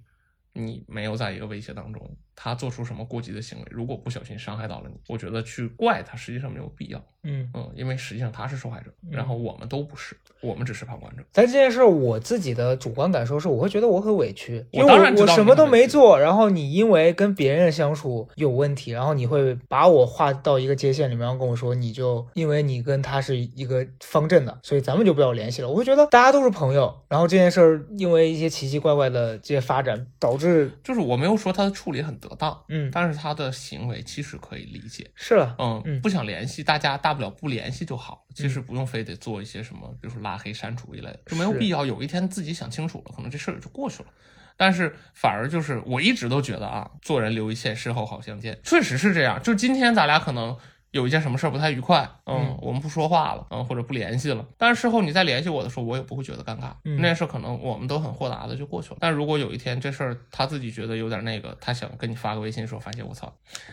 [0.53, 7.03] 你没有在一个威胁当中，他做出什么过激的行为，如果不小心伤害到了你，我觉得去怪他实际上没有必要。
[7.23, 7.49] 嗯。
[7.53, 11.23] 嗯，因为实际上他是受害者，然后我们都不是，我们只是旁观者。
[11.31, 25.69] 但这件事儿，我自己的主观感受是，我会觉得我很委屈，因为我什么都没做，然后你因为跟别人相处有问题，然后你会把我划到一个界限里面，然后跟我说，你就因为你跟他是一个方阵的，所以咱们就不要联系了。
[25.69, 35.09] 我会觉得大家都是朋友，然后这件事儿因为一些奇奇怪怪的这些发展，导致就是我没有说他的处理很得当，嗯但是他的行为其实可以理解。
[35.15, 41.85] 是了，嗯，嗯不想联系，大家大不了不联系就好，其实不用非得做一些什么，比如说拉黑、删除一类的，就没有必要。
[41.85, 44.09] 有一天自己想清楚了，可能这事儿也就过去了。
[44.57, 49.41] 但是反而就是我一直都觉得啊，做人留一线，事后好相见，确实是这样。
[49.43, 50.57] 就今天咱俩可能。
[50.95, 54.45] 有一件什么事儿不太愉快，嗯，嗯我们不说话了，嗯，或者不联系了。
[54.57, 56.71] 但是事后你再联系我的时候，我也不会觉得尴尬。
[56.85, 58.97] 嗯那件事儿可能我们都很豁达的就过去了。
[59.01, 63.29] 但如果有一天这事儿他自己觉得有点那个，他想跟你发个微信说，发现我操，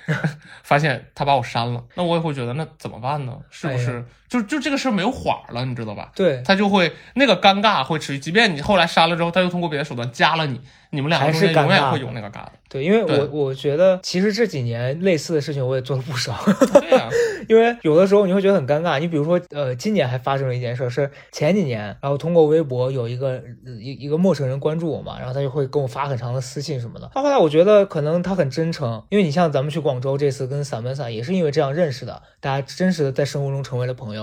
[0.65, 3.39] 发现他把我删了，那我也会觉得那怎么办呢？
[3.51, 6.11] 是不是、哎就就这个事儿没有缓儿了，你知道吧？
[6.15, 12.53] 对，他就会那个尴尬会持续，即便你后来删了之后，他又通过别的手段加了你，你们两个中还是间永远会有那个尬的。
[12.71, 16.33] 对，因为我我觉得其实这几年类似的事情我也做了不少，
[16.81, 17.07] 对呀、
[17.47, 18.99] 因为有的时候你会觉得很尴尬。
[18.99, 27.11] 你比如说，呃，今年还发生了一件事，是前几年，然后通过微博有一个呃一一个陌生人关注我嘛，然后他就会跟我发很长的私信什么的。
[27.15, 34.22] 到后来我觉得可能他很真诚，因为你像咱们去广州这次跟散门散也是因为这样认识的，大家真实的在生活中成为了朋友。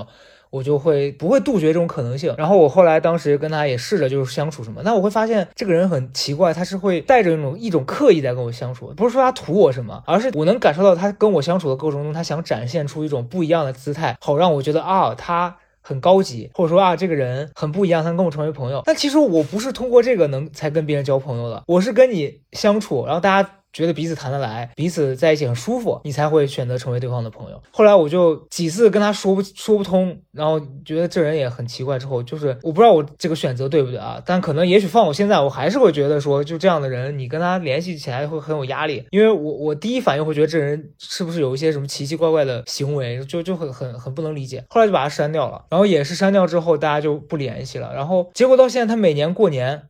[0.50, 2.34] 我就会不会杜绝这种可能性。
[2.38, 15.58] 然后我后来当时跟他也试着就是相处什么，那我会发现这个人很奇怪，他是会带着一种一种刻意在跟我相处，不是说他图我什么，而是我能感受到他跟我相处的过程中，他想展现出一种不一样的姿态，好让我觉得啊他。
[15.82, 18.84] 很高级，或者说啊，这个人很不一样，他跟我成为朋友。
[18.86, 27.62] 但其实我不是通过这个能才跟别人交朋友的，我是跟你相处，然后大家觉得彼此谈得来，彼此在一起很舒服，你才会选择成为对方的朋友。
[27.72, 44.64] 后来我就几次跟他说不说不通，然后觉得这人也很奇怪，之后就是我不知道我这个选择对不对啊，但可能也许放我现在，我还是会觉得说，就这样的人，你跟他联系起来会很有压力，因为我我第一反应会觉得这人是不是有一些什么奇奇怪怪的行为，就就很很很不能理解。
[44.70, 49.84] 后来就把他删掉了，然后也是删掉之后，大家就不联系了，然后结果到现在，他每年过年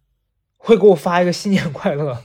[0.57, 2.17] 会给我发一个新年快乐。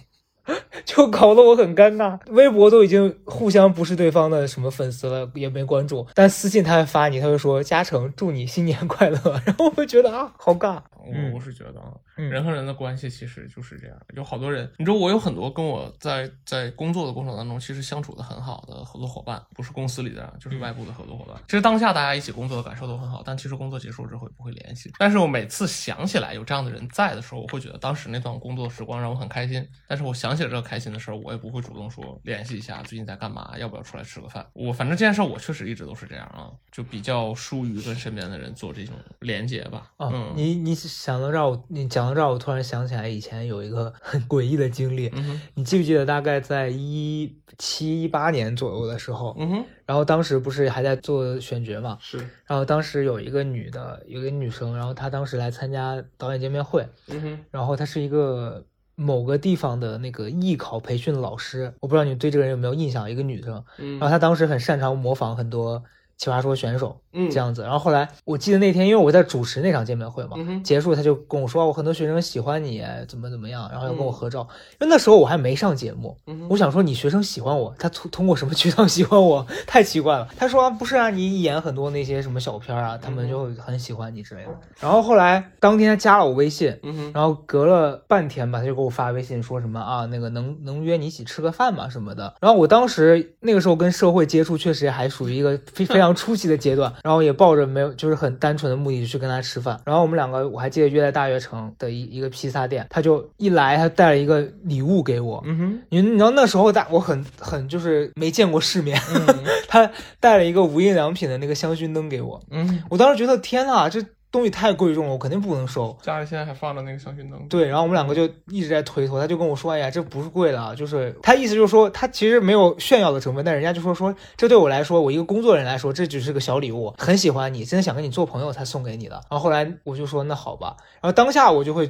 [0.84, 10.80] 就搞得我很尴尬，微博都已经互相不是对方的什么粉丝了，也没关注，但私信他会发你，他会说嘉诚祝你新年快乐， 然后我会觉得啊，好尬。
[11.06, 13.94] 嗯我我是觉得啊，嗯人和人的关系其实就是这样。
[14.14, 21.36] 有好多人，你知道，我有很多跟我在在工作的过程当中，其实相处的很好的合作伙伴，不是公司里的，就是外部的合作伙伴。
[21.46, 24.90] 其实当下大家一起工作的感受都很好，但其实工作结束之后也不会联系。
[24.98, 29.62] 但是我每次想起来有这样的人在的时候，我会觉得当时那段工作时光让我很开心。
[29.86, 34.46] 但是我想起了这个开心的事儿，我也不会主动说联系一下最近在干嘛，要不要出来吃个饭。
[34.52, 39.90] 我反正这件事儿我确实一直都是这样啊，就比较疏于跟身边的人做这种连接吧。
[39.96, 58.64] 啊，嗯，你你想到这儿，我你讲到这儿，我突然想起来以前有一个很诡异的经历，嗯，你记不记得大概在一七一八年左右的时候，嗯哼，然后当时不是还在做选角嘛，是，然后当时有一个女的，有一个女生，然后她当时来参加导演见面会，嗯哼，然后她是一个
[58.94, 63.98] 某个地方的那个艺考培训老师，我不知道你对这个人有没有印象，一个女生，嗯。
[63.98, 65.82] 然后她当时很擅长模仿很多
[66.16, 67.62] 奇葩说选手，嗯这样子。
[67.62, 74.46] 然后后来我记得那天，因为我在主持那场见面会嘛，嗯结束他就跟我说，啊我很多学生喜欢你，怎么怎么样，然后要跟我嗯合照。
[74.80, 79.46] 因为那时候我还没上节目，嗯我想说你学生喜欢我，他通通过什么渠道喜欢我？
[79.66, 80.28] 太奇怪了。
[80.36, 84.50] 他说、啊、不是啊，你演很多那些什么小片啊，他们就很喜欢你之类的。
[84.80, 92.34] 然后后来当天他加了我微信，嗯，然后隔了半天吧，他就给我发微信说什么啊，那个能能约你一起吃个饭吗什么的。
[92.40, 99.80] 然后我当时那个时候跟社会接触确实还属于一个非非常 常初期的阶段，然后也抱着没有就是很单纯的目的去跟他吃饭。
[99.84, 109.26] 然后我们两个我还记得约在大悦城的一一个披萨店，他就一来他带了一个礼物给我，嗯哼，你你知道那时候大我很很就是没见过世面，嗯。
[109.66, 114.00] 他带了一个无印良品的那个香薰灯给我，嗯，我当时觉得天呐，这
[114.34, 115.96] 东西太贵重了，我肯定不能收。
[116.02, 117.46] 家里现在还放着那个香薰灯。
[117.48, 131.88] 对，然后我们两个就一直在推脱，他就跟我说：“哎呀，这不是贵的啊，就是他意思就是说，他其实没有炫耀的成分，但人家就说说这对我来说，我一个工作人来说，这只是个小礼物，很喜欢你，真的想跟你做朋友才送给你的。”然后后来我就说那好吧，然后当下我就会。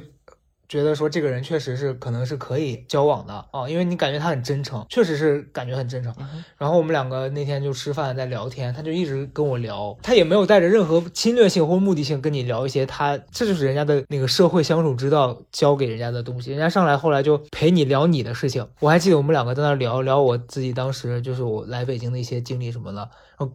[0.67, 6.13] 觉得说这个人确实是可能是可以交往的啊，因为你感觉他很真诚，确实是感觉很真诚。
[6.57, 16.51] 然后我们两个那天就吃饭在聊天，他就一直跟我聊，他也没有带着任何侵略性或目的性跟你聊一些他这就是人家的那个社会相处之道教给人家的东西。
[16.51, 23.09] 人家上来后来就陪你聊你的事情，我还记得我们两个在那聊聊我自己当时就是我来北京的一些经历什么的。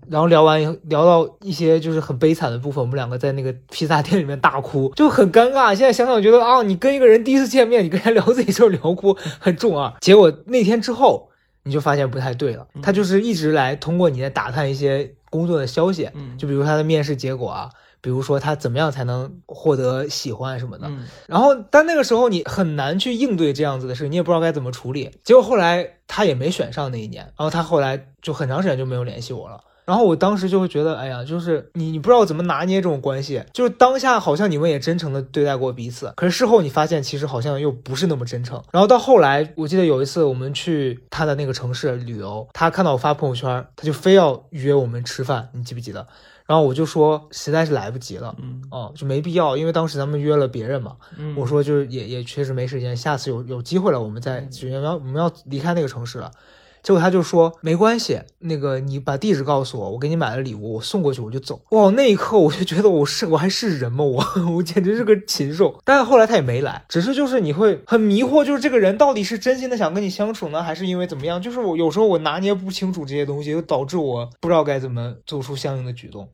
[0.09, 5.75] 然后聊完以后聊到一些就是很悲惨的部分，我们两个在那个披萨店里面大哭，就很尴尬。
[5.75, 9.97] 现在想想觉得啊，你跟一个人第一次见面，你跟他聊自己事儿聊哭，很重啊。
[10.01, 11.31] 结果那天之后，
[11.63, 12.67] 你就发现不太对了。
[12.83, 17.71] 他就是一直来通过你在打探一些工作的消息，嗯就比如他的面试结果啊，
[18.01, 20.87] 比如说他怎么样才能获得喜欢什么的。
[20.89, 25.11] 嗯然后，但那个时候你很难去应对这样子的事，你也不知道该怎么处理。
[25.25, 29.61] 结果后来他也没选上那一年，然后他后来就很长时间就没有联系我了。
[29.91, 33.43] 然后我当时就会觉得，哎呀，就是你，你不知道怎么拿捏这种关系。
[33.53, 38.63] 就是当下好像你们也真诚的对待过彼此，可是事后你发现其实好像又不是那么真诚。
[38.71, 46.07] 然后到后来，我记得有一次我们去他的那个城市旅游，他看到我发朋友圈，他就非要约我们吃饭，你记不记得？
[46.47, 50.97] 然后我就说实在是来不及了，嗯哦，就没必要，因为当时咱们约了别人嘛。
[51.17, 56.31] 嗯，我说就是也也确实没时间，下次有有机会了，我们再就要我们要离开那个城市了。
[56.83, 61.61] 结果他就说没关系，那个你把地址告诉我，我给你买了礼物，我送过去我就走。
[61.71, 64.05] 哇，那一刻我就觉得我是我还是人吗？
[64.05, 64.25] 我
[64.57, 65.79] 我简直是个禽兽。
[65.85, 71.41] 但是后来他也没来，只是就是你会很迷惑，就是这个人到底是真心的想跟你相处呢，还是因为怎么样？
[71.41, 76.29] 就是我有时候我拿捏不清楚这些东西，就导致我不知道该怎么做出相应的举动。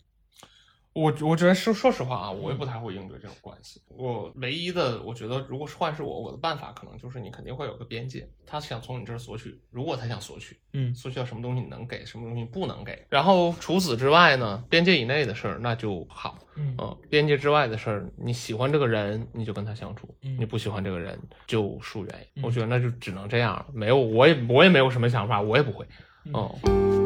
[0.96, 3.82] 我我觉得说说实话啊，我也不太会应对这种关系。
[3.88, 13.04] 我唯一的，我觉得如果是换是我，我的办法可能就是你肯定会有个边界，他想从你这儿索取，如果他想索取，嗯索取到什么东西你能给，什么东西不能给。
[13.10, 22.26] 然后除此之外呢，边界以内的事儿那就好，嗯嗯，边界之外的事儿，你喜欢这个人你就跟他相处，嗯你不喜欢这个人就疏远。
[22.36, 25.86] 嗯我觉得那就只能这样了，没有我也我也没有什么想法，我也不会，
[26.32, 27.05] 嗯。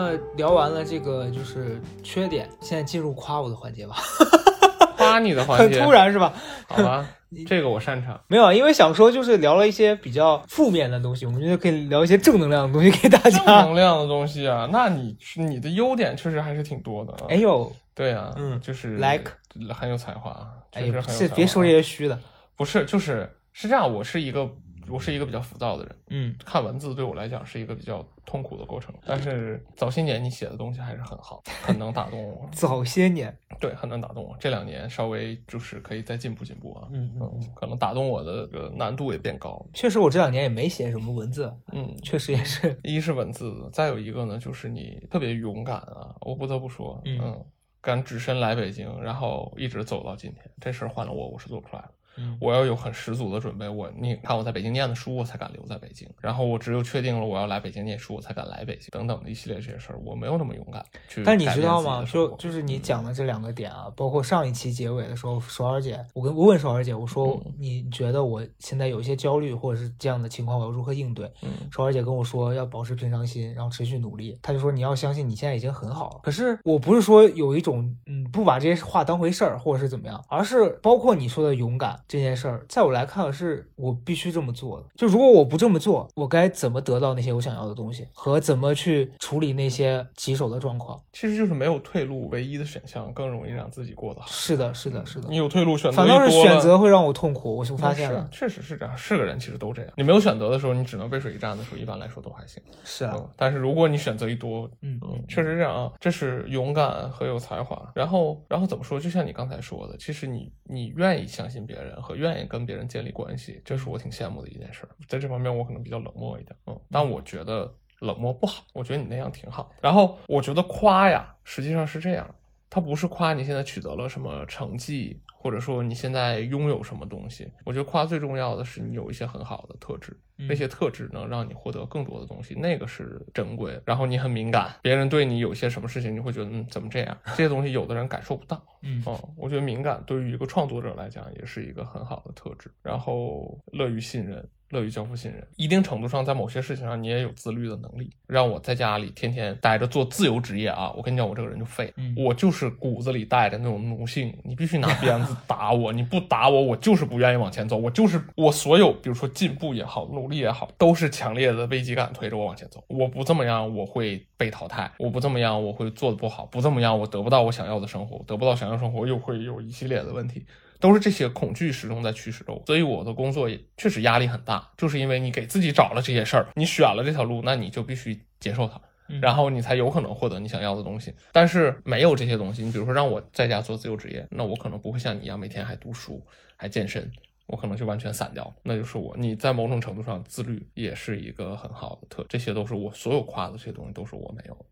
[0.00, 3.96] 那聊完了这个就是缺点，现在进入夸我的环节吧。
[4.96, 6.32] 夸你的环节很，突然是吧？
[6.68, 7.06] 好吧，
[7.46, 8.18] 这个我擅长。
[8.28, 13.46] 没有，啊，因为想说就是聊了一些比较负面的东西，我们觉得可以聊一些正能量的东西给大家正。
[13.46, 17.26] 能量的东西啊，那你你的优点确实还是挺多的啊。
[17.28, 19.30] 哎呦，对啊，嗯就是 like
[19.74, 21.18] 很有才华，确实很有才华。
[21.18, 22.18] 是别说这些虚的。
[22.56, 24.46] 不是，就是是这样，我是一个
[24.90, 28.94] 我是一个比较浮躁的人，嗯看文字对我来讲是一个比较痛苦的过程。
[29.06, 34.36] 但是早些年你写的东西还是很好，很能打动我， 早些年，对，很能打动我。
[34.40, 42.78] 这两年稍微就是可以再进步进步啊，嗯嗯嗯，可能打动我的这个难度也变高，确实我这两年也没写什么文字，嗯，确实也是。
[42.82, 46.14] 一是文字，再有一个呢，就是你特别勇敢啊！
[46.20, 47.44] 我不得不说，嗯
[47.82, 51.88] 敢只身来北京，然后一直走到今天，这事儿换了我，我是做不出来的。
[52.20, 56.08] 嗯我要有很十足的准备，我你看我在北京念的书，我才敢留在北京。
[56.20, 61.22] 然后我只有确定了我要来北京念书，我才敢来北京，等等的一系列这些事儿，我没有那么勇敢去。
[61.24, 62.04] 但你知道吗？
[62.04, 71.30] 就就是你讲的这两个点啊，包括上一期结尾的时候，首尔姐，我跟我问首尔姐，我说嗯你觉得我现在有一些焦虑或者是这样的情况，我要如何应对？
[71.42, 74.38] 嗯首尔姐跟我说要保持平常心，然后持续努力。
[74.42, 76.20] 她就说你要相信你现在已经很好了。
[76.22, 84.86] 可是我不是说有一种嗯不把这些话当回事儿，或者是怎么样，而是包括你说的勇敢这件事儿，在我来看是我必须这么做的。
[84.96, 91.00] 就如果我不这么做，我该怎么得到那些我想要的东西，和怎么去处理那些棘手的状况？
[91.12, 94.26] 其实就是没有退路，唯一的选项更容易让自己过得好。
[94.28, 95.36] 是的，是的，是的你。
[95.36, 98.28] 有退路选择反倒是选择会让我痛苦，我就发现了。
[98.30, 99.90] 确实是这样，是个人其实都这样。
[99.96, 102.62] 你没有选择的时候，你只能背水一战的时候，一般来说都还行。
[102.84, 107.90] 是啊，嗯，但是如果你选择一多，嗯嗯，确实这样啊，这是勇敢和有才华。
[107.94, 108.98] 然后，然后怎么说？
[109.00, 114.88] 就像你刚才说的，其实你你愿意相信别人和愿意跟别人建立关系，这是我挺羡慕的一件事。
[115.08, 119.70] 在这方面，我可能比较冷漠一点，嗯，但我觉得冷漠不好，我觉得你那样挺好。
[119.80, 122.34] 然后，我觉得夸呀，实际上是这样。
[122.70, 127.50] 它不是夸你现在取得了什么成绩，或者说你现在拥有什么东西。
[127.64, 133.78] 我觉得夸最重要的是你有一些很好的特质，那些特质能让你获得更多的东西，那个是珍贵。
[133.84, 137.18] 然后你很敏感，别人对你有些什么事情，你会觉得嗯怎么这样？
[137.24, 138.64] 这些东西有的人感受不到。
[138.82, 142.70] 嗯哦，我觉得敏感对于一个创作者来讲也是一个很好的特质。
[142.82, 144.48] 然后乐于信任。
[144.70, 148.10] 乐于交付信任，一定程度上，在某些事情上你也有自律的能力。
[148.26, 162.84] 让我在家里天天待着做自由职业啊，我跟你讲，我这个人就废，我就是骨子里带着那种奴性，你必须拿鞭子打我，你不打我，我就是不愿意往前走，我就是我所有，比如说进步也好，努力也好，都是强烈的危机感推着我往前走。
[162.86, 170.44] 我不这么样，我会被淘汰；我不这么样，我会做的不好；不这么样，我得不到我想要的生活，得不到想要生活，又会有一系列的问题。
[170.80, 178.80] 都是这些恐惧始终在驱使着我，所以我的工作也确实压力很大，就是因为你给自己找了这些事儿，你选了这条路，那你就必须接受它，
[179.20, 181.14] 然后你才有可能获得你想要的东西。
[181.32, 186.24] 但是没有这些东西，你比如说让我在家做自由职业，那我可能不会像你一样每天还读书
[186.56, 187.10] 还健身，
[187.46, 188.54] 我可能就完全散掉了。
[188.62, 194.64] 那就是我，你在某种程度上自律也是一个很好的特，这些都是我所有夸的这些东西都是我没有的。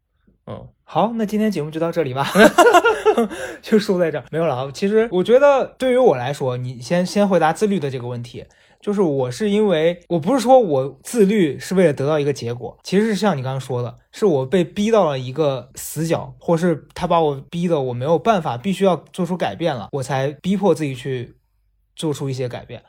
[0.51, 2.27] 嗯，好，那今天节目就到这里吧，
[3.61, 4.73] 就说在这儿没有了。
[4.73, 8.47] 其实我觉得对于我来说，你先先回答自律的这个问题，
[8.81, 21.37] 就是我是因为我不是说我自律是为了得到一个结果，其实是像你刚刚说的，是我被逼到了一个死角，或是他把我逼的我没有办法，必须要做出改变了，我才逼迫自己去
[21.95, 22.83] 做出一些改变。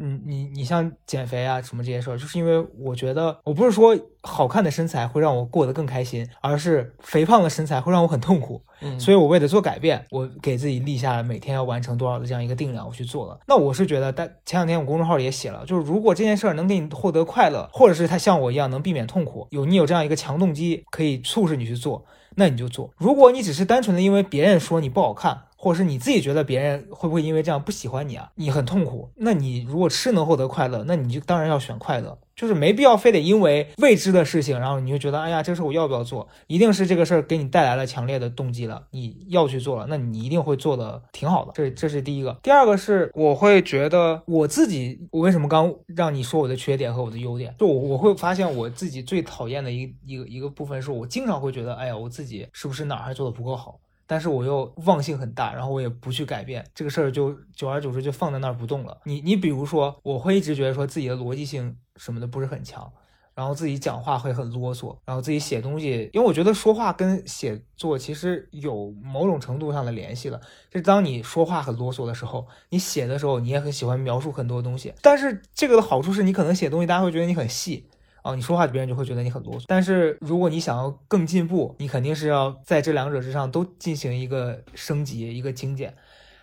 [0.00, 8.62] 你你你像减肥啊什么这些事儿，就是因为我觉得我不是说好看的身材会让我过得更开心，而是肥胖的身材会让我很痛苦。
[8.80, 13.36] 嗯，所以我为了做改变，我给自己立下了每天要完成多少的这样一个定量，我去做了。
[13.48, 22.04] 那我是觉得，但前两天我公众号里也写了，就是如果这件事儿能给你获得快乐，或者是他像我一样能避免痛苦，有你有这样一个强动机可以促使你去做，
[22.38, 22.90] 那你就做。
[22.96, 25.42] 如果你只是单纯的因为别人说你不好看。
[25.60, 28.30] 或者是你自己觉得别人会不会因为这样不喜欢你啊？
[28.36, 29.10] 你很痛苦。
[29.16, 36.28] 那你如果吃能获得快乐，那你就当然要选快乐，就是没必要非得因为未知的事情，然后你就觉得哎呀，这事我要不要做？
[36.46, 41.50] 一定是这个事儿给你带来了强烈的动机了，你要去做了，那你一定会做的挺好的。
[41.52, 42.38] 这这是第一个。
[42.40, 47.52] 第二个是我会觉得我自己，我为什么刚让你说我的缺点和我的优点？
[47.58, 53.80] 就我我会发现我自己最讨厌的一一个一个部分是我经常会觉得，哎呀，我自己是不是哪儿还做的不够好？
[54.08, 58.96] 但是我又忘性很大，然后我也不去改变这个事儿，就久而久之就放在那儿不动了。
[59.04, 62.90] 你你比如说，我会一直觉得说自己的逻辑性什么的不是很强，
[63.34, 70.40] 然后自己讲话会很啰嗦，然后自己写东西，因为我觉得说话跟写作其实有某种程度上的联系了。
[70.70, 74.94] 就是当你说话很啰嗦的时候，你写的时候你也很喜欢描述很多东西。
[75.02, 77.86] 但是这个的好处是你可能写东西，大家会觉得你很细。
[78.22, 79.64] 哦，你说话别人就会觉得你很啰嗦。
[79.66, 85.94] 但是如果你想要更进步，你肯定是要在这两者之上都进行一个升级、一个精简。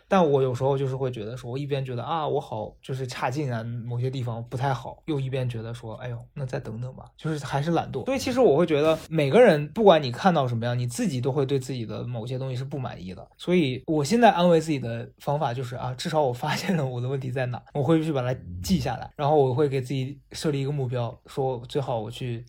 [0.08, 8.06] 但我有时候就是会觉得说，我一边觉得啊我好就是差劲啊，某些地方不太好，又一边觉得说，哎呦，那再等等吧，就是还是懒惰。
[8.06, 13.28] 所以其实我会觉得，每个人不管你看到什么样，你自己都会对自己的某些东西是不满意的。
[13.38, 22.45] 所以我现在安慰自己的方法就是啊，至少我发现了我的问题在哪，我会去把它记下来，然后我会给自己设立一个目标，说最好我去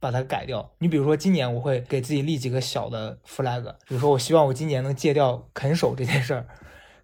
[0.00, 0.68] 把它改掉。
[0.78, 6.46] 你比如说今年我会给自己立几个小的 flag，比如说我希望我今年能戒掉啃手这件事儿。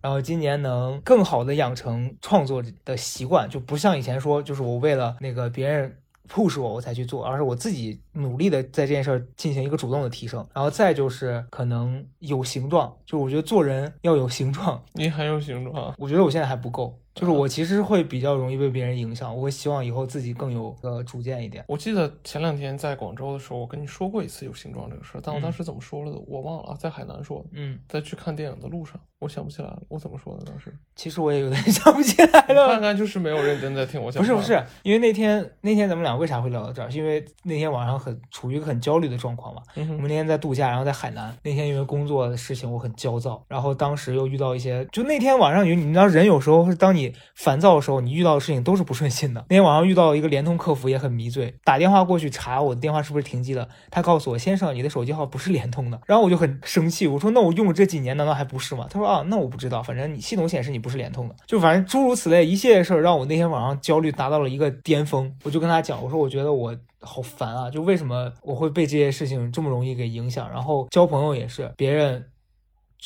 [0.03, 5.97] 然后今年能更好的养成创作的习惯，就不像以前说，就是我为了那个别人
[6.29, 10.47] push 我我才去做，而是我自己努力的在这件事儿进行一个主动的提升。
[10.53, 14.83] 然后再就是可能有形状，就我觉得做人要有形状。
[14.93, 16.99] 你很有形状，我觉得我现在还不够。
[17.15, 21.63] 就是我其实会比较容易被别人影响，我会希望以后自己更有呃主见一点。
[21.69, 27.45] 我记得前两天在广州的时候，我跟你说过一次有形状这个事儿，但我当时怎么说了的我忘了啊，在海南说的。
[27.53, 30.75] 嗯，在去看电影的路上，我想不起来了，我怎么说的当时？
[30.97, 32.69] 其实我也有点 想不起来了。
[32.69, 34.21] 看看就是没有认真在听我讲。
[34.21, 36.91] 不是不是，因为那天那天咱们俩为啥会聊到这儿？
[36.91, 39.63] 是因为那天晚上很处于一个很焦虑的状况嘛。
[39.77, 41.37] 嗯我们那天在度假，然后在海南。
[41.43, 47.83] 那天因为工作的事情我很焦躁，然后当时又遇到一些，就那天晚上有你知道人有时候是当你烦躁的。
[47.83, 49.45] 时候你遇到的事情都是不顺心的。
[49.49, 53.69] 那天晚上遇到一个联通客服也很迷醉，打电话过去查我的电话是不是停机了。
[53.91, 56.01] 他告诉我，先生，你的手机号不是联通的。
[56.07, 58.87] 然后我就很生气，我说那我用了这几年难道还不是吗？
[58.89, 61.37] 他说啊，那我不知道，反正你系统显示你不是联通的。
[61.47, 65.33] 就反正诸如此类一系列事儿，让我那天晚上焦虑达到了一个巅峰。
[65.45, 70.51] 我就跟他讲，我说我觉得我好烦啊，就为什么我会被这些事情这么容易给影响？
[70.51, 72.25] 然后交朋友也是，别人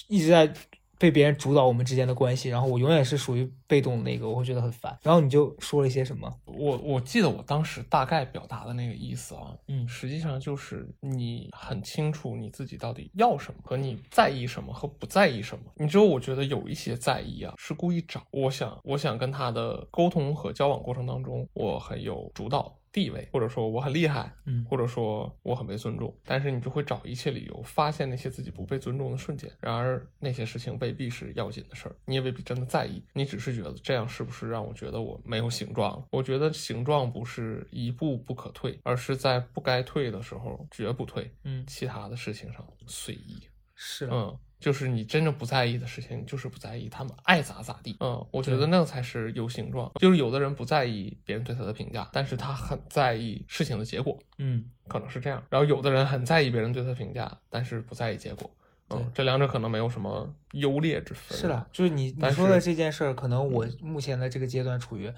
[0.09, 0.53] 一直在
[0.99, 3.51] 被别人主导我们之间的关系，然后我永远是属于。
[3.67, 4.97] 被动的那个，我会觉得很烦。
[5.03, 6.33] 然后你就说了一些什么？
[6.45, 15.64] 我我记得我当时大概表达的那个意思啊，嗯实际上就是你很清楚你自己到底要什么，和你在意什么和不在意什么。
[15.77, 18.23] 你知道，我觉得有一些在意啊，是故意找。
[18.31, 29.51] 我想，我想跟他的沟通和交往过程当中，我很有主导地位，或者说我很厉害，嗯或者说我很被尊重，但是你就会找一切理由发现那些自己不被尊重的瞬间。
[29.61, 36.07] 然而那些事情未必是要紧的事儿，你也未必真的在意，你只是觉得这样是不是让我觉得我没有形状了？
[36.11, 41.31] 我觉得形状不是一步不可退，而是在不该退的时候绝不退。
[41.45, 43.41] 嗯，其他的事情上随意。
[43.75, 47.97] 是，嗯，就是你真正不在意的事情，就是不在意，他们爱咋咋地。
[48.01, 49.93] 嗯，我觉得那才是有形状。
[50.01, 55.43] 就是有的人不在意别人对他的评价，但是他很在意事情的结果，嗯可能是这样。
[55.51, 58.51] 然后有的人很在意别人对他的评价，但是不在意结果。
[58.89, 61.37] 对嗯，这两者可能没有什么优劣之分。
[61.37, 65.12] 是的，，就是你你说的这件事儿，可能我目前的这个阶段处于，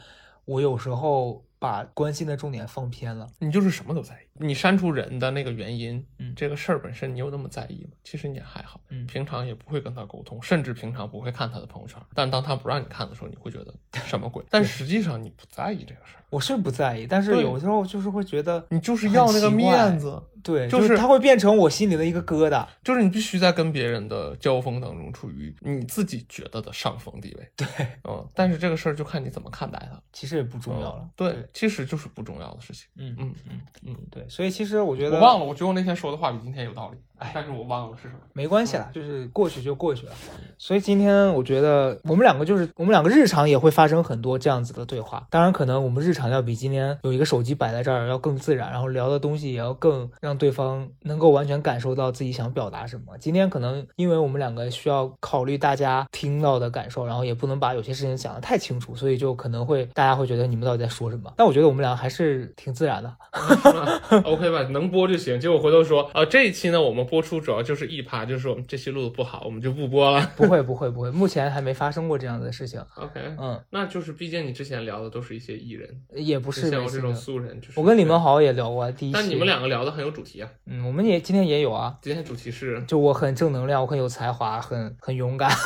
[0.44, 3.26] 我有时候把关心的重点放偏了。
[3.38, 4.27] 你就是什么都在意。
[4.40, 7.90] 你删除人的那个原因，嗯这个事儿本身你有那么在意吗？
[8.04, 12.00] 其实你也还好，嗯平常也不会跟他沟通，甚至平常不会看他的朋友圈。
[12.14, 13.74] 但当他不让你看的时候，你会觉得
[14.06, 14.44] 什么鬼？
[14.50, 22.66] 但实际上你不在意这个事儿，我是不在意，但是有时候就是会觉得，你就是要那个面子，对，就就是他会变成我心里的一个疙瘩。
[22.84, 27.50] 就是你必须在跟别人的交锋当中处于你自己觉得的上风地位。
[27.56, 27.66] 对，
[28.04, 30.00] 嗯，但是这个事儿就看你怎么看待它。
[30.12, 31.10] 其实也不重要了嗯。
[31.16, 32.86] 对，其实就是不重要的事情。
[32.96, 38.20] 嗯嗯嗯嗯，对，所以其实我觉得我忘了，我觉得我那天说的话比今天有道理，哎但是我忘了是什么。
[38.32, 40.12] 没关系啦，就是过去就过去了。
[40.56, 53.16] 所以今天我觉得我们两个就是我们两个日常也会发生很多这样子的对话，当然可能我们日常要比今天有一个手机摆在这儿要更自然，然后聊的东西也要更让对方能够完全感受到自己想表达什么。
[53.18, 61.32] 今天可能因为我们两个需要考虑大家听到的感受，然后也不能把有些事情讲得太清楚，所以就可能会大家会觉得你们到底在说什么。
[61.36, 63.16] 但我觉得我们俩还是挺自然的。
[64.24, 65.38] OK 吧，能播就行。
[65.40, 70.30] 结果回头说，啊，这一期呢，我们播出主要就是一趴，就是说我们这期录的不好，我们就不播了。
[70.36, 72.80] 不会不会不会，目前还没发生过这样的事情。
[72.96, 80.48] OK，嗯，那就是毕竟你之前聊的都是一些艺人，也不是像我这种素人，就是我跟李梦，豪也聊过啊第一期，但你们两个聊的很有主题啊。
[80.66, 85.50] 嗯，我们也今天也有啊，今天主题是就我很正能量，我很有才华，很很勇敢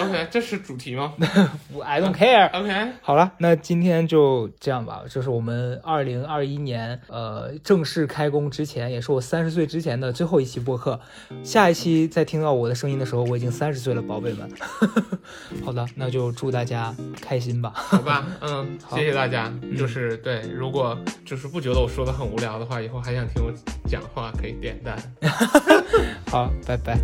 [0.00, 1.14] OK，这是主题吗
[1.72, 2.50] 我， I don't care。
[2.52, 11.00] ？OK，好了，那今天就这样吧，这是我们二零二一年呃正式开工之前，也是我三十岁之前的最后一期播客。
[11.42, 14.50] 下一期再听到我的声音的时候，我已经三十岁了，宝贝们。
[15.64, 17.72] 好的，那就祝大家开心吧。
[17.74, 19.52] 好吧， 嗯，好谢谢大家。
[19.78, 23.52] 就是对，如果就是不觉得我说的很无聊的话，以后还想听我
[23.88, 24.96] 讲话，可以点赞。
[26.30, 26.98] 好，拜拜。